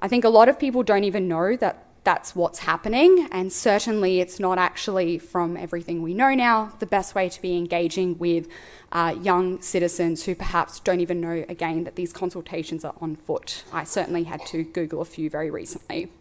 I 0.06 0.08
think 0.08 0.24
a 0.24 0.30
lot 0.30 0.50
of 0.50 0.60
people 0.60 0.84
don't 0.84 1.04
even 1.04 1.28
know 1.28 1.56
that 1.56 1.84
that's 2.04 2.36
what's 2.36 2.60
happening. 2.60 3.28
And 3.32 3.52
certainly, 3.52 4.20
it's 4.20 4.40
not 4.40 4.60
actually, 4.60 5.18
from 5.18 5.58
everything 5.58 6.04
we 6.04 6.14
know 6.14 6.36
now, 6.36 6.74
the 6.78 6.86
best 6.86 7.16
way 7.16 7.28
to 7.28 7.42
be 7.42 7.58
engaging 7.58 8.20
with 8.20 8.48
uh, 8.92 9.16
young 9.20 9.64
citizens 9.64 10.26
who 10.26 10.36
perhaps 10.36 10.80
don't 10.80 11.00
even 11.00 11.22
know, 11.22 11.44
again, 11.50 11.86
that 11.86 11.96
these 11.96 12.14
consultations 12.14 12.86
are 12.86 12.94
on 13.02 13.16
foot. 13.16 13.64
I 13.74 13.84
certainly 13.84 14.26
had 14.26 14.46
to 14.46 14.64
Google 14.64 15.02
a 15.02 15.06
few 15.06 15.28
very 15.28 15.50
recently. 15.50 16.12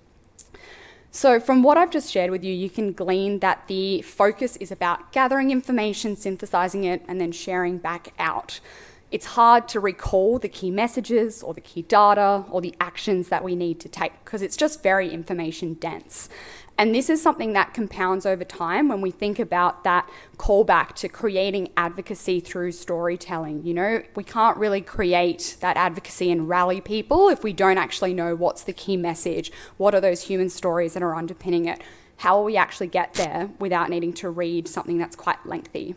So, 1.11 1.39
from 1.39 1.63
what 1.63 1.77
I've 1.77 1.91
just 1.91 2.11
shared 2.11 2.31
with 2.31 2.43
you, 2.43 2.55
you 2.55 2.71
can 2.71 2.95
glean 2.95 3.41
that 3.41 3.69
the 3.69 4.01
focus 4.01 4.57
is 4.57 4.73
about 4.73 5.13
gathering 5.13 5.51
information, 5.51 6.17
synthesizing 6.17 6.85
it, 6.85 7.03
and 7.07 7.21
then 7.21 7.33
sharing 7.33 7.77
back 7.77 8.15
out 8.19 8.61
it's 9.11 9.27
hard 9.27 9.69
to 9.69 9.81
recall 9.81 10.39
the 10.39 10.49
key 10.49 10.71
messages 10.71 11.43
or 11.43 11.55
the 11.55 11.61
key 11.61 11.83
data 11.83 12.45
or 12.51 12.61
the 12.61 12.75
actions 12.81 13.29
that 13.29 13.45
we 13.45 13.55
need 13.55 13.79
to 13.81 13.89
take 13.89 14.13
because 14.25 14.43
it's 14.43 14.57
just 14.57 14.83
very 14.83 15.13
information 15.13 15.75
dense. 15.75 16.29
And 16.77 16.93
this 16.93 17.09
is 17.09 17.23
something 17.23 17.53
that 17.53 17.73
compounds 17.73 18.27
over 18.27 18.43
time 18.43 18.89
when 18.89 19.01
we 19.01 19.13
think 19.13 19.39
about 19.39 19.85
that 19.85 20.11
callback 20.39 20.95
to 20.97 21.09
creating 21.09 21.69
advocacy 21.77 22.41
through 22.41 22.73
storytelling. 22.73 23.65
You 23.65 23.75
know, 23.75 24.03
we 24.17 24.25
can't 24.25 24.57
really 24.57 24.81
create 24.81 25.57
that 25.61 25.77
advocacy 25.77 26.33
and 26.33 26.49
rally 26.49 26.81
people 26.81 27.29
if 27.29 27.45
we 27.45 27.53
don't 27.53 27.79
actually 27.79 28.13
know 28.13 28.35
what's 28.35 28.65
the 28.65 28.73
key 28.73 28.97
message, 28.97 29.53
what 29.77 29.95
are 29.95 30.01
those 30.01 30.23
human 30.23 30.51
stories 30.51 30.95
that 30.95 31.03
are 31.03 31.15
underpinning 31.15 31.67
it, 31.67 31.81
how 32.19 32.39
will 32.39 32.45
we 32.45 32.57
actually 32.57 32.89
get 32.89 33.15
there 33.15 33.51
without 33.61 33.89
needing 33.89 34.13
to 34.15 34.29
read 34.29 34.67
something 34.67 34.99
that's 34.99 35.17
quite 35.17 35.47
lengthy. 35.47 35.95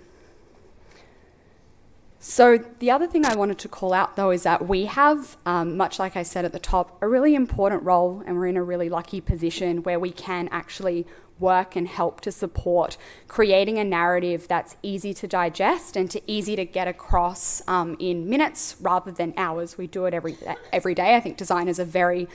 So, 2.19 2.57
the 2.79 2.89
other 2.89 3.05
thing 3.05 3.25
I 3.25 3.35
wanted 3.35 3.59
to 3.59 3.67
call 3.67 3.93
out 3.93 4.15
though 4.15 4.31
is 4.31 4.43
that 4.43 4.67
we 4.67 4.85
have, 4.85 5.37
um, 5.45 5.77
much 5.77 5.99
like 5.99 6.15
I 6.15 6.23
said 6.23 6.45
at 6.45 6.51
the 6.51 6.59
top, 6.59 6.97
a 7.01 7.07
really 7.07 7.35
important 7.35 7.83
role, 7.83 8.23
and 8.25 8.35
we're 8.35 8.47
in 8.47 8.57
a 8.57 8.63
really 8.63 8.89
lucky 8.89 9.21
position 9.21 9.83
where 9.83 9.99
we 9.99 10.11
can 10.11 10.49
actually 10.51 11.05
work 11.39 11.75
and 11.75 11.87
help 11.87 12.21
to 12.21 12.31
support 12.31 12.97
creating 13.27 13.77
a 13.77 13.83
narrative 13.83 14.47
that's 14.47 14.75
easy 14.81 15.13
to 15.13 15.27
digest 15.27 15.95
and 15.95 16.09
to 16.09 16.21
easy 16.25 16.55
to 16.55 16.65
get 16.65 16.87
across 16.87 17.61
um, 17.67 17.95
in 17.99 18.27
minutes 18.27 18.75
rather 18.81 19.11
than 19.11 19.33
hours. 19.37 19.77
We 19.77 19.85
do 19.85 20.05
it 20.05 20.13
every 20.15 20.35
every 20.73 20.95
day. 20.95 21.15
I 21.15 21.19
think 21.19 21.37
designers 21.37 21.79
are 21.79 21.85
very 21.85 22.27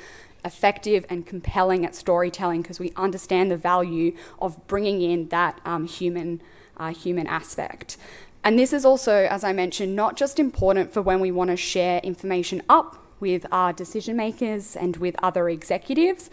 effective 0.45 1.07
and 1.09 1.27
compelling 1.27 1.85
at 1.85 1.95
storytelling 1.95 2.63
because 2.63 2.81
we 2.81 2.93
understand 2.97 3.51
the 3.51 3.57
value 3.57 4.17
of 4.41 4.67
bringing 4.67 5.03
in 5.03 5.29
that 5.29 5.61
um, 5.65 5.87
human 5.87 6.41
uh, 6.77 6.93
human 6.93 7.27
aspect. 7.27 7.97
And 8.45 8.59
this 8.59 8.73
is 8.73 8.85
also, 8.85 9.27
as 9.31 9.45
I 9.45 9.53
mentioned, 9.53 9.95
not 9.95 10.17
just 10.17 10.41
important 10.41 10.93
for 10.93 11.01
when 11.01 11.21
we 11.21 11.31
want 11.31 11.51
to 11.51 11.57
share 11.57 12.01
information 12.01 12.63
up 12.69 12.99
with 13.21 13.47
our 13.53 13.73
decision 13.73 14.17
makers 14.17 14.75
and 14.75 14.97
with 14.97 15.15
other 15.23 15.49
executives, 15.49 16.29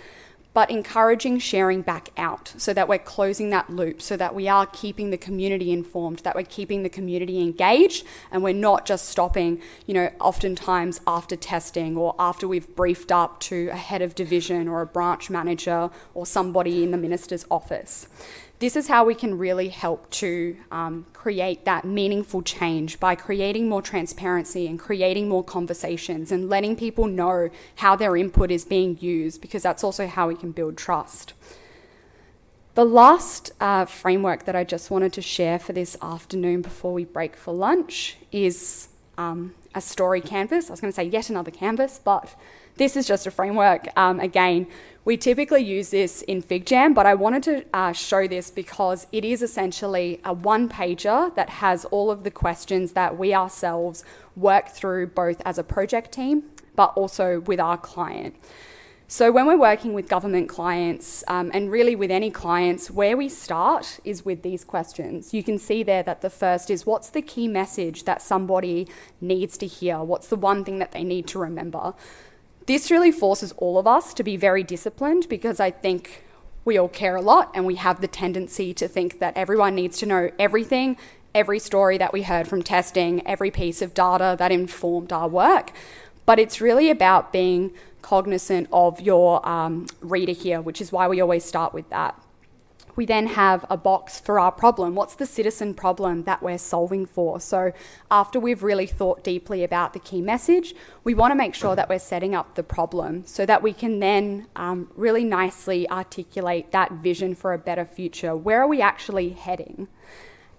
but 0.52 0.72
encouraging 0.72 1.38
sharing 1.38 1.84
back 1.84 2.10
out 2.18 2.52
so 2.58 2.74
that 2.74 2.88
we're 2.88 2.98
closing 2.98 3.52
that 3.52 3.70
loop, 3.70 4.02
so 4.02 4.18
that 4.18 4.34
we 4.34 4.48
are 4.48 4.66
keeping 4.66 5.12
the 5.12 5.18
community 5.18 5.72
informed, 5.72 6.20
that 6.20 6.36
we're 6.36 6.42
keeping 6.42 6.82
the 6.82 6.90
community 6.90 7.40
engaged, 7.40 8.04
and 8.32 8.42
we're 8.42 8.56
not 8.56 8.88
just 8.88 9.08
stopping, 9.08 9.62
you 9.86 9.94
know, 9.94 10.12
oftentimes 10.20 11.02
after 11.06 11.36
testing 11.36 11.96
or 11.96 12.16
after 12.18 12.48
we've 12.48 12.76
briefed 12.76 13.12
up 13.12 13.40
to 13.40 13.70
a 13.70 13.78
head 13.78 14.02
of 14.02 14.16
division 14.16 14.68
or 14.68 14.82
a 14.82 14.88
branch 14.88 15.30
manager 15.30 15.92
or 16.16 16.26
somebody 16.26 16.84
in 16.84 16.90
the 16.90 16.98
minister's 16.98 17.46
office 17.52 18.08
this 18.60 18.76
is 18.76 18.90
how 18.90 19.06
we 19.06 19.16
can 19.16 19.38
really 19.38 19.70
help 19.70 20.10
to 20.12 20.58
um, 20.70 21.06
create 21.14 21.64
that 21.64 21.86
meaningful 21.86 22.42
change 22.42 23.00
by 23.00 23.16
creating 23.16 23.70
more 23.70 23.82
transparency 23.82 24.68
and 24.68 24.78
creating 24.78 25.30
more 25.30 25.44
conversations 25.44 26.32
and 26.32 26.50
letting 26.50 26.76
people 26.76 27.08
know 27.08 27.50
how 27.78 27.96
their 27.96 28.18
input 28.18 28.52
is 28.52 28.66
being 28.66 28.98
used, 29.00 29.42
because 29.42 29.64
that's 29.64 29.84
also 29.84 30.08
how 30.08 30.28
we 30.28 30.36
can 30.36 30.52
build 30.52 30.78
trust. 30.78 31.34
The 32.76 32.86
last 32.86 33.52
uh, 33.62 33.86
framework 33.86 34.44
that 34.44 34.56
I 34.56 34.64
just 34.66 34.92
wanted 34.92 35.14
to 35.14 35.22
share 35.22 35.58
for 35.58 35.74
this 35.74 35.98
afternoon 36.02 36.62
before 36.62 36.94
we 36.94 37.06
break 37.06 37.36
for 37.36 37.54
lunch 37.54 38.18
is 38.32 38.90
um, 39.20 39.54
a 39.76 39.82
story 39.82 40.22
canvas. 40.22 40.70
I 40.70 40.74
was 40.74 40.82
going 40.82 40.92
to 40.92 40.96
say 40.96 41.04
yet 41.04 41.30
another 41.30 41.52
canvas, 41.52 42.00
but 42.04 42.34
this 42.78 42.96
is 42.96 43.06
just 43.06 43.28
a 43.28 43.32
framework. 43.32 43.88
Um, 43.98 44.20
again, 44.20 44.68
we 45.04 45.18
typically 45.18 45.62
use 45.62 45.90
this 45.90 46.22
in 46.24 46.42
FigJam, 46.42 46.96
but 46.96 47.06
I 47.06 47.14
wanted 47.14 47.44
to 47.44 47.66
uh, 47.74 47.92
show 47.92 48.28
this 48.28 48.50
because 48.50 49.08
it 49.12 49.26
is 49.26 49.42
essentially 49.42 50.22
a 50.24 50.34
one 50.34 50.70
pager 50.70 51.36
that 51.36 51.50
has 51.50 51.86
all 51.86 52.10
of 52.10 52.24
the 52.24 52.32
questions 52.32 52.94
that 52.94 53.18
we 53.18 53.34
ourselves 53.34 54.04
work 54.36 54.70
through 54.70 55.08
both 55.08 55.42
as 55.46 55.58
a 55.58 55.64
project 55.64 56.12
team 56.14 56.44
but 56.80 56.94
also 56.96 57.42
with 57.42 57.60
our 57.60 57.78
client. 57.78 58.34
So, 59.12 59.32
when 59.32 59.48
we're 59.48 59.58
working 59.58 59.94
with 59.94 60.08
government 60.08 60.50
clients, 60.50 61.24
um, 61.28 61.50
and 61.52 61.72
really 61.72 61.96
with 61.96 62.12
any 62.12 62.30
clients, 62.30 62.92
where 62.92 63.18
we 63.18 63.28
start 63.28 64.00
is 64.04 64.24
with 64.24 64.44
these 64.44 64.64
questions. 64.64 65.34
You 65.34 65.42
can 65.42 65.58
see 65.58 65.82
there 65.82 66.04
that 66.04 66.22
the 66.22 66.30
first 66.30 66.70
is 66.70 66.86
what's 66.86 67.10
the 67.10 67.24
key 67.24 67.48
message 67.48 68.04
that 68.04 68.22
somebody 68.22 68.88
needs 69.20 69.58
to 69.58 69.66
hear? 69.66 70.04
What's 70.04 70.28
the 70.28 70.36
one 70.36 70.64
thing 70.64 70.78
that 70.78 70.92
they 70.92 71.04
need 71.04 71.26
to 71.30 71.40
remember? 71.40 71.96
This 72.68 72.92
really 72.92 73.12
forces 73.12 73.52
all 73.54 73.80
of 73.80 73.88
us 73.88 74.14
to 74.14 74.22
be 74.22 74.38
very 74.38 74.62
disciplined 74.62 75.28
because 75.28 75.60
I 75.60 75.72
think 75.72 76.24
we 76.64 76.78
all 76.78 76.88
care 76.88 77.16
a 77.16 77.22
lot 77.22 77.50
and 77.56 77.66
we 77.66 77.78
have 77.78 78.02
the 78.02 78.08
tendency 78.08 78.76
to 78.76 78.88
think 78.88 79.18
that 79.18 79.36
everyone 79.36 79.74
needs 79.74 79.98
to 79.98 80.06
know 80.06 80.30
everything, 80.38 80.98
every 81.34 81.58
story 81.58 81.98
that 81.98 82.14
we 82.14 82.22
heard 82.22 82.48
from 82.48 82.62
testing, 82.62 83.26
every 83.26 83.50
piece 83.50 83.82
of 83.82 83.96
data 83.96 84.36
that 84.38 84.52
informed 84.52 85.12
our 85.12 85.28
work. 85.28 85.72
But 86.30 86.38
it's 86.38 86.62
really 86.62 86.92
about 86.92 87.34
being 87.34 87.72
cognizant 88.04 88.68
of 88.72 89.02
your 89.02 89.44
um, 89.50 89.88
reader 90.00 90.32
here, 90.32 90.62
which 90.62 90.80
is 90.80 90.92
why 90.92 91.08
we 91.08 91.20
always 91.22 91.44
start 91.44 91.74
with 91.74 91.90
that 91.90 92.22
we 93.00 93.06
then 93.06 93.28
have 93.28 93.66
a 93.70 93.78
box 93.78 94.20
for 94.20 94.42
our 94.42 94.52
problem. 94.52 94.94
What's 94.94 95.16
the 95.16 95.26
citizen 95.26 95.74
problem 95.74 96.24
that 96.24 96.44
we're 96.44 96.58
solving 96.58 97.06
for? 97.06 97.40
So, 97.40 97.72
after 98.12 98.42
we've 98.42 98.62
really 98.62 98.88
thought 98.88 99.24
deeply 99.24 99.64
about 99.64 99.94
the 99.94 100.00
key 100.00 100.20
message, 100.20 100.76
we 101.06 101.14
want 101.14 101.32
to 101.32 101.36
make 101.36 101.56
sure 101.56 101.78
that 101.78 101.88
we're 101.88 101.98
setting 102.00 102.36
up 102.36 102.56
the 102.56 102.64
problem 102.64 103.26
so 103.26 103.46
that 103.46 103.64
we 103.64 103.72
can 103.72 104.00
then 104.00 104.48
um, 104.58 104.92
really 104.98 105.24
nicely 105.24 105.90
articulate 105.90 106.74
that 106.74 106.92
vision 106.92 107.36
for 107.36 107.54
a 107.54 107.58
better 107.58 107.86
future. 107.86 108.36
Where 108.36 108.62
are 108.62 108.68
we 108.68 108.82
actually 108.82 109.30
heading? 109.30 109.88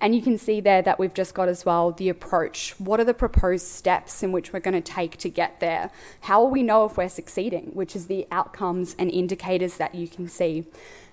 And 0.01 0.15
you 0.15 0.23
can 0.23 0.39
see 0.39 0.61
there 0.61 0.81
that 0.83 0.99
we've 0.99 1.13
just 1.13 1.35
got 1.35 1.49
as 1.49 1.65
well 1.65 1.93
the 1.93 2.09
approach. 2.09 2.75
What 2.79 3.01
are 3.01 3.05
the 3.05 3.15
proposed 3.15 3.67
steps 3.67 4.23
in 4.23 4.33
which 4.33 4.53
we're 4.53 4.61
going 4.61 4.81
to 4.81 4.93
take 4.93 5.19
to 5.19 5.29
get 5.29 5.61
there? 5.61 5.91
How 6.23 6.43
will 6.43 6.51
we 6.51 6.63
know 6.63 6.87
if 6.87 6.97
we're 6.97 7.09
succeeding, 7.09 7.71
which 7.75 7.95
is 7.95 8.07
the 8.07 8.27
outcomes 8.31 8.97
and 8.99 9.11
indicators 9.11 9.77
that 9.77 9.95
you 9.95 10.09
can 10.09 10.29
see? 10.29 10.67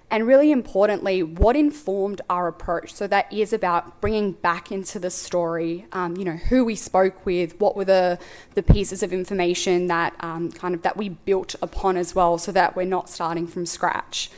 and 0.10 0.26
really 0.26 0.52
importantly, 0.52 1.22
what 1.22 1.56
informed 1.56 2.22
our 2.30 2.48
approach. 2.48 2.94
So 2.94 3.08
that 3.08 3.32
is 3.32 3.52
about 3.52 4.00
bringing 4.00 4.32
back 4.32 4.72
into 4.72 5.00
the 5.00 5.10
story, 5.10 5.86
um, 5.92 6.16
you 6.16 6.24
know, 6.24 6.38
who 6.38 6.64
we 6.64 6.76
spoke 6.76 7.26
with, 7.26 7.60
what 7.60 7.76
were 7.76 7.86
the 7.86 8.18
the 8.56 8.64
pieces 8.64 9.04
of 9.04 9.12
information 9.12 9.88
that 9.88 10.16
um, 10.22 10.52
kind 10.52 10.74
of 10.74 10.82
that 10.84 10.96
we 10.96 11.10
built 11.10 11.56
upon 11.62 11.98
as 11.98 12.16
well, 12.16 12.38
so 12.38 12.52
that 12.54 12.76
we're 12.76 12.86
not 12.86 13.10
starting 13.10 13.48
from 13.48 13.66
scratch. 13.66 14.30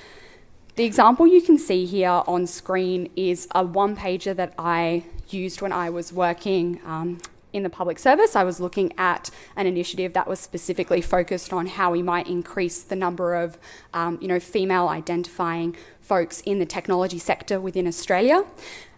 The 0.79 0.85
example 0.85 1.27
you 1.27 1.41
can 1.41 1.57
see 1.57 1.85
here 1.85 2.23
on 2.25 2.47
screen 2.47 3.09
is 3.17 3.49
a 3.53 3.65
one 3.65 3.97
pager 3.97 4.33
that 4.33 4.53
I 4.57 5.03
used 5.27 5.61
when 5.61 5.73
I 5.73 5.89
was 5.89 6.13
working 6.13 6.79
um, 6.85 7.17
in 7.51 7.63
the 7.63 7.69
public 7.69 7.99
service, 7.99 8.33
I 8.33 8.45
was 8.45 8.61
looking 8.61 8.93
at 8.97 9.29
an 9.57 9.67
initiative 9.67 10.13
that 10.13 10.25
was 10.25 10.39
specifically 10.39 11.01
focused 11.01 11.51
on 11.51 11.65
how 11.65 11.91
we 11.91 12.01
might 12.01 12.27
increase 12.27 12.81
the 12.81 12.95
number 12.95 13.35
of, 13.35 13.57
um, 13.93 14.19
you 14.21 14.29
know, 14.29 14.39
female 14.39 14.87
identifying 14.87 15.75
folks 15.99 16.39
in 16.45 16.59
the 16.59 16.65
technology 16.65 17.19
sector 17.19 17.59
within 17.59 17.85
Australia. 17.85 18.45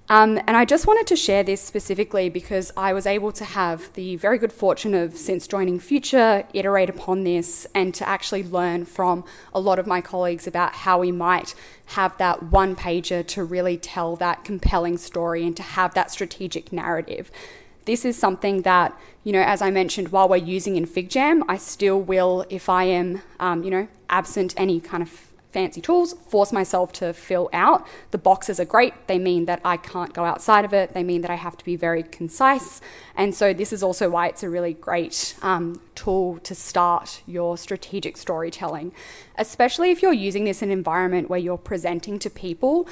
Um, 0.10 0.38
and 0.46 0.58
I 0.58 0.66
just 0.66 0.88
wanted 0.88 1.08
to 1.08 1.16
share 1.16 1.42
this 1.42 1.62
specifically 1.62 2.28
because 2.28 2.74
I 2.76 2.92
was 2.92 3.06
able 3.06 3.32
to 3.32 3.46
have 3.46 3.94
the 3.94 4.18
very 4.18 4.38
good 4.38 4.52
fortune 4.52 4.94
of, 4.94 5.16
since 5.16 5.48
joining 5.48 5.80
Future, 5.80 6.46
iterate 6.54 6.90
upon 6.90 7.24
this 7.24 7.66
and 7.74 7.94
to 7.96 8.08
actually 8.08 8.44
learn 8.44 8.84
from 8.84 9.24
a 9.54 9.60
lot 9.62 9.80
of 9.80 9.88
my 9.88 10.02
colleagues 10.02 10.48
about 10.48 10.74
how 10.74 11.00
we 11.00 11.14
might 11.14 11.56
have 11.86 12.18
that 12.18 12.44
one 12.44 12.76
pager 12.76 13.26
to 13.28 13.44
really 13.44 13.78
tell 13.78 14.18
that 14.18 14.44
compelling 14.44 14.98
story 14.98 15.46
and 15.46 15.56
to 15.56 15.64
have 15.64 15.94
that 15.94 16.12
strategic 16.12 16.74
narrative. 16.74 17.32
This 17.86 18.04
is 18.04 18.18
something 18.18 18.64
that, 18.64 18.98
you 19.24 19.32
know, 19.32 19.42
as 19.42 19.62
I 19.62 19.72
mentioned, 19.72 20.10
while 20.10 20.28
we're 20.28 20.36
using 20.36 20.76
in 20.76 20.86
FigJam, 20.86 21.44
I 21.48 21.58
still 21.58 22.00
will, 22.00 22.46
if 22.50 22.68
I 22.68 22.84
am, 22.84 23.22
um, 23.40 23.64
you 23.64 23.72
know, 23.72 23.88
absent 24.10 24.54
any 24.58 24.80
kind 24.82 25.02
of 25.02 25.31
fancy 25.52 25.82
tools, 25.82 26.14
force 26.14 26.52
myself 26.52 26.92
to 26.94 27.14
fill 27.14 27.50
out. 27.54 27.86
The 28.12 28.18
boxes 28.18 28.60
are 28.60 28.66
great. 28.66 28.94
They 29.08 29.20
mean 29.20 29.46
that 29.46 29.62
I 29.64 29.78
can't 29.78 30.14
go 30.14 30.24
outside 30.26 30.66
of 30.66 30.74
it. 30.74 30.94
They 30.94 31.04
mean 31.04 31.22
that 31.22 31.32
I 31.32 31.36
have 31.36 31.58
to 31.58 31.66
be 31.66 31.76
very 31.76 32.04
concise. 32.04 32.82
And 33.16 33.36
so, 33.36 33.54
this 33.54 33.74
is 33.74 33.84
also 33.84 34.10
why 34.10 34.28
it's 34.28 34.44
a 34.44 34.50
really 34.50 34.74
great 34.74 35.36
um, 35.42 35.82
tool 35.96 36.40
to 36.40 36.56
start 36.56 37.22
your 37.28 37.58
strategic 37.58 38.18
storytelling, 38.18 38.94
especially 39.38 39.92
if 39.92 40.02
you're 40.02 40.14
using 40.14 40.46
this 40.46 40.62
in 40.62 40.70
an 40.70 40.78
environment 40.78 41.30
where 41.30 41.40
you're 41.40 41.58
presenting 41.58 42.20
to 42.20 42.30
people 42.30 42.88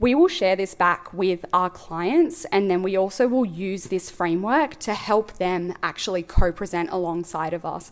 we 0.00 0.14
will 0.14 0.28
share 0.28 0.54
this 0.54 0.74
back 0.74 1.12
with 1.12 1.44
our 1.52 1.68
clients 1.68 2.44
and 2.46 2.70
then 2.70 2.82
we 2.82 2.96
also 2.96 3.26
will 3.26 3.44
use 3.44 3.84
this 3.84 4.10
framework 4.10 4.78
to 4.78 4.94
help 4.94 5.32
them 5.38 5.74
actually 5.82 6.22
co 6.22 6.52
present 6.52 6.88
alongside 6.90 7.52
of 7.52 7.64
us. 7.64 7.90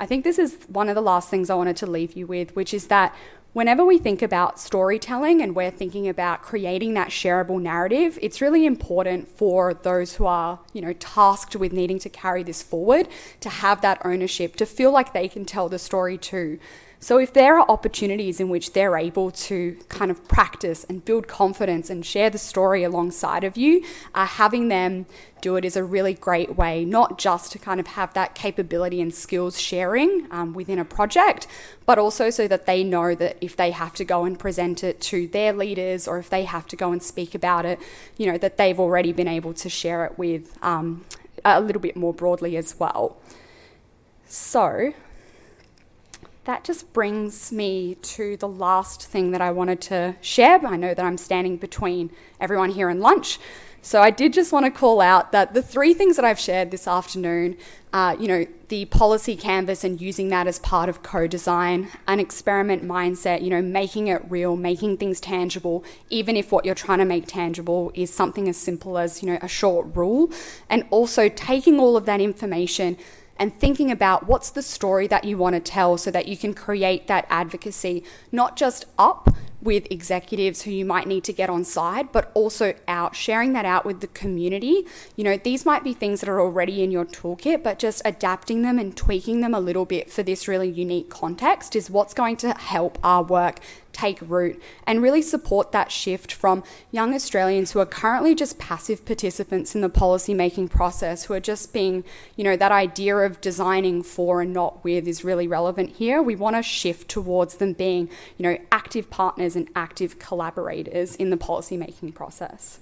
I 0.00 0.06
think 0.06 0.22
this 0.22 0.38
is 0.38 0.58
one 0.68 0.88
of 0.88 0.94
the 0.94 1.00
last 1.00 1.28
things 1.28 1.50
I 1.50 1.56
wanted 1.56 1.76
to 1.78 1.86
leave 1.86 2.12
you 2.12 2.26
with, 2.26 2.54
which 2.54 2.72
is 2.72 2.86
that 2.86 3.14
Whenever 3.54 3.82
we 3.82 3.96
think 3.96 4.20
about 4.20 4.60
storytelling 4.60 5.40
and 5.40 5.56
we're 5.56 5.70
thinking 5.70 6.06
about 6.06 6.42
creating 6.42 6.92
that 6.94 7.08
shareable 7.08 7.60
narrative, 7.60 8.18
it's 8.20 8.42
really 8.42 8.66
important 8.66 9.26
for 9.26 9.72
those 9.72 10.16
who 10.16 10.26
are, 10.26 10.60
you 10.74 10.82
know, 10.82 10.92
tasked 10.92 11.56
with 11.56 11.72
needing 11.72 11.98
to 11.98 12.10
carry 12.10 12.42
this 12.42 12.62
forward 12.62 13.08
to 13.40 13.48
have 13.48 13.80
that 13.80 14.04
ownership, 14.04 14.54
to 14.56 14.66
feel 14.66 14.92
like 14.92 15.14
they 15.14 15.28
can 15.28 15.46
tell 15.46 15.68
the 15.68 15.78
story 15.78 16.18
too. 16.18 16.58
So, 17.00 17.18
if 17.18 17.32
there 17.32 17.56
are 17.58 17.70
opportunities 17.70 18.40
in 18.40 18.48
which 18.48 18.72
they're 18.72 18.96
able 18.96 19.30
to 19.30 19.78
kind 19.88 20.10
of 20.10 20.26
practice 20.26 20.84
and 20.88 21.04
build 21.04 21.28
confidence 21.28 21.90
and 21.90 22.04
share 22.04 22.28
the 22.28 22.38
story 22.38 22.82
alongside 22.82 23.44
of 23.44 23.56
you, 23.56 23.84
uh, 24.16 24.26
having 24.26 24.66
them 24.66 25.06
do 25.40 25.54
it 25.54 25.64
is 25.64 25.76
a 25.76 25.84
really 25.84 26.12
great 26.12 26.56
way, 26.56 26.84
not 26.84 27.16
just 27.16 27.52
to 27.52 27.58
kind 27.60 27.78
of 27.78 27.86
have 27.86 28.12
that 28.14 28.34
capability 28.34 29.00
and 29.00 29.14
skills 29.14 29.60
sharing 29.60 30.26
um, 30.32 30.52
within 30.54 30.80
a 30.80 30.84
project, 30.84 31.46
but 31.86 32.00
also 32.00 32.30
so 32.30 32.48
that 32.48 32.66
they 32.66 32.82
know 32.82 33.14
that 33.14 33.36
if 33.40 33.54
they 33.54 33.70
have 33.70 33.94
to 33.94 34.04
go 34.04 34.24
and 34.24 34.36
present 34.36 34.82
it 34.82 35.00
to 35.00 35.28
their 35.28 35.52
leaders 35.52 36.08
or 36.08 36.18
if 36.18 36.28
they 36.28 36.42
have 36.42 36.66
to 36.66 36.74
go 36.74 36.90
and 36.90 37.00
speak 37.00 37.32
about 37.32 37.64
it, 37.64 37.78
you 38.16 38.26
know, 38.26 38.36
that 38.36 38.56
they've 38.56 38.80
already 38.80 39.12
been 39.12 39.28
able 39.28 39.54
to 39.54 39.68
share 39.68 40.04
it 40.04 40.18
with 40.18 40.58
um, 40.64 41.04
a 41.44 41.60
little 41.60 41.80
bit 41.80 41.94
more 41.94 42.12
broadly 42.12 42.56
as 42.56 42.80
well. 42.80 43.16
So, 44.26 44.92
that 46.48 46.64
just 46.64 46.90
brings 46.94 47.52
me 47.52 47.94
to 47.96 48.34
the 48.38 48.48
last 48.48 49.04
thing 49.04 49.32
that 49.32 49.42
I 49.42 49.50
wanted 49.50 49.82
to 49.82 50.16
share. 50.22 50.64
I 50.66 50.76
know 50.76 50.94
that 50.94 51.04
I'm 51.04 51.18
standing 51.18 51.58
between 51.58 52.10
everyone 52.40 52.70
here 52.70 52.88
and 52.88 53.00
lunch. 53.02 53.38
So 53.82 54.00
I 54.00 54.08
did 54.08 54.32
just 54.32 54.50
want 54.50 54.64
to 54.64 54.70
call 54.70 55.02
out 55.02 55.30
that 55.32 55.52
the 55.52 55.60
three 55.60 55.92
things 55.92 56.16
that 56.16 56.24
I've 56.24 56.40
shared 56.40 56.70
this 56.70 56.88
afternoon, 56.88 57.58
uh, 57.92 58.16
you 58.18 58.28
know, 58.28 58.46
the 58.68 58.86
policy 58.86 59.36
canvas 59.36 59.84
and 59.84 60.00
using 60.00 60.28
that 60.28 60.46
as 60.46 60.58
part 60.58 60.88
of 60.88 61.02
co-design, 61.02 61.88
an 62.06 62.18
experiment 62.18 62.82
mindset, 62.82 63.42
you 63.42 63.50
know, 63.50 63.60
making 63.60 64.06
it 64.06 64.22
real, 64.30 64.56
making 64.56 64.96
things 64.96 65.20
tangible, 65.20 65.84
even 66.08 66.34
if 66.34 66.50
what 66.50 66.64
you're 66.64 66.74
trying 66.74 66.98
to 67.00 67.04
make 67.04 67.26
tangible 67.26 67.92
is 67.94 68.10
something 68.10 68.48
as 68.48 68.56
simple 68.56 68.96
as, 68.96 69.22
you 69.22 69.30
know, 69.30 69.38
a 69.42 69.48
short 69.48 69.94
rule, 69.94 70.32
and 70.70 70.86
also 70.88 71.28
taking 71.28 71.78
all 71.78 71.94
of 71.94 72.06
that 72.06 72.22
information 72.22 72.96
and 73.38 73.58
thinking 73.58 73.90
about 73.90 74.26
what's 74.26 74.50
the 74.50 74.62
story 74.62 75.06
that 75.06 75.24
you 75.24 75.38
want 75.38 75.54
to 75.54 75.60
tell 75.60 75.96
so 75.96 76.10
that 76.10 76.28
you 76.28 76.36
can 76.36 76.54
create 76.54 77.06
that 77.06 77.26
advocacy, 77.30 78.04
not 78.32 78.56
just 78.56 78.84
up 78.98 79.34
with 79.60 79.86
executives 79.90 80.62
who 80.62 80.70
you 80.70 80.84
might 80.84 81.06
need 81.06 81.24
to 81.24 81.32
get 81.32 81.50
on 81.50 81.64
side, 81.64 82.12
but 82.12 82.30
also 82.34 82.74
out, 82.86 83.16
sharing 83.16 83.52
that 83.52 83.64
out 83.64 83.84
with 83.84 84.00
the 84.00 84.06
community. 84.08 84.86
You 85.16 85.24
know, 85.24 85.36
these 85.36 85.66
might 85.66 85.82
be 85.82 85.92
things 85.92 86.20
that 86.20 86.28
are 86.28 86.40
already 86.40 86.82
in 86.82 86.90
your 86.90 87.04
toolkit, 87.04 87.62
but 87.62 87.78
just 87.78 88.00
adapting 88.04 88.62
them 88.62 88.78
and 88.78 88.96
tweaking 88.96 89.40
them 89.40 89.54
a 89.54 89.60
little 89.60 89.84
bit 89.84 90.10
for 90.10 90.22
this 90.22 90.46
really 90.46 90.70
unique 90.70 91.10
context 91.10 91.74
is 91.74 91.90
what's 91.90 92.14
going 92.14 92.36
to 92.38 92.52
help 92.54 92.98
our 93.02 93.22
work 93.22 93.58
take 93.92 94.18
root 94.22 94.60
and 94.86 95.02
really 95.02 95.22
support 95.22 95.72
that 95.72 95.90
shift 95.90 96.32
from 96.32 96.62
young 96.90 97.14
Australians 97.14 97.72
who 97.72 97.80
are 97.80 97.86
currently 97.86 98.34
just 98.34 98.58
passive 98.58 99.04
participants 99.04 99.74
in 99.74 99.80
the 99.80 99.88
policy 99.88 100.34
making 100.34 100.68
process, 100.68 101.24
who 101.24 101.34
are 101.34 101.40
just 101.40 101.72
being, 101.72 102.04
you 102.36 102.44
know, 102.44 102.56
that 102.56 102.72
idea 102.72 103.16
of 103.16 103.40
designing 103.40 104.02
for 104.02 104.40
and 104.40 104.52
not 104.52 104.84
with 104.84 105.08
is 105.08 105.24
really 105.24 105.48
relevant 105.48 105.96
here. 105.96 106.22
We 106.22 106.36
want 106.36 106.56
to 106.56 106.62
shift 106.62 107.08
towards 107.08 107.56
them 107.56 107.72
being, 107.72 108.08
you 108.36 108.44
know, 108.44 108.58
active 108.70 109.10
partners 109.10 109.56
and 109.56 109.68
active 109.74 110.18
collaborators 110.18 111.16
in 111.16 111.30
the 111.30 111.36
policy 111.36 111.76
making 111.76 112.12
process. 112.12 112.80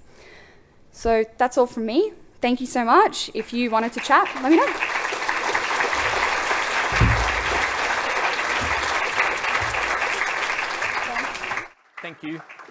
So 0.92 1.24
that's 1.38 1.58
all 1.58 1.66
from 1.66 1.86
me. 1.86 2.12
Thank 2.40 2.60
you 2.60 2.66
so 2.66 2.84
much. 2.84 3.30
If 3.34 3.52
you 3.52 3.70
wanted 3.70 3.92
to 3.94 4.00
chat, 4.00 4.28
let 4.42 4.50
me 4.50 4.56
know. 4.56 4.95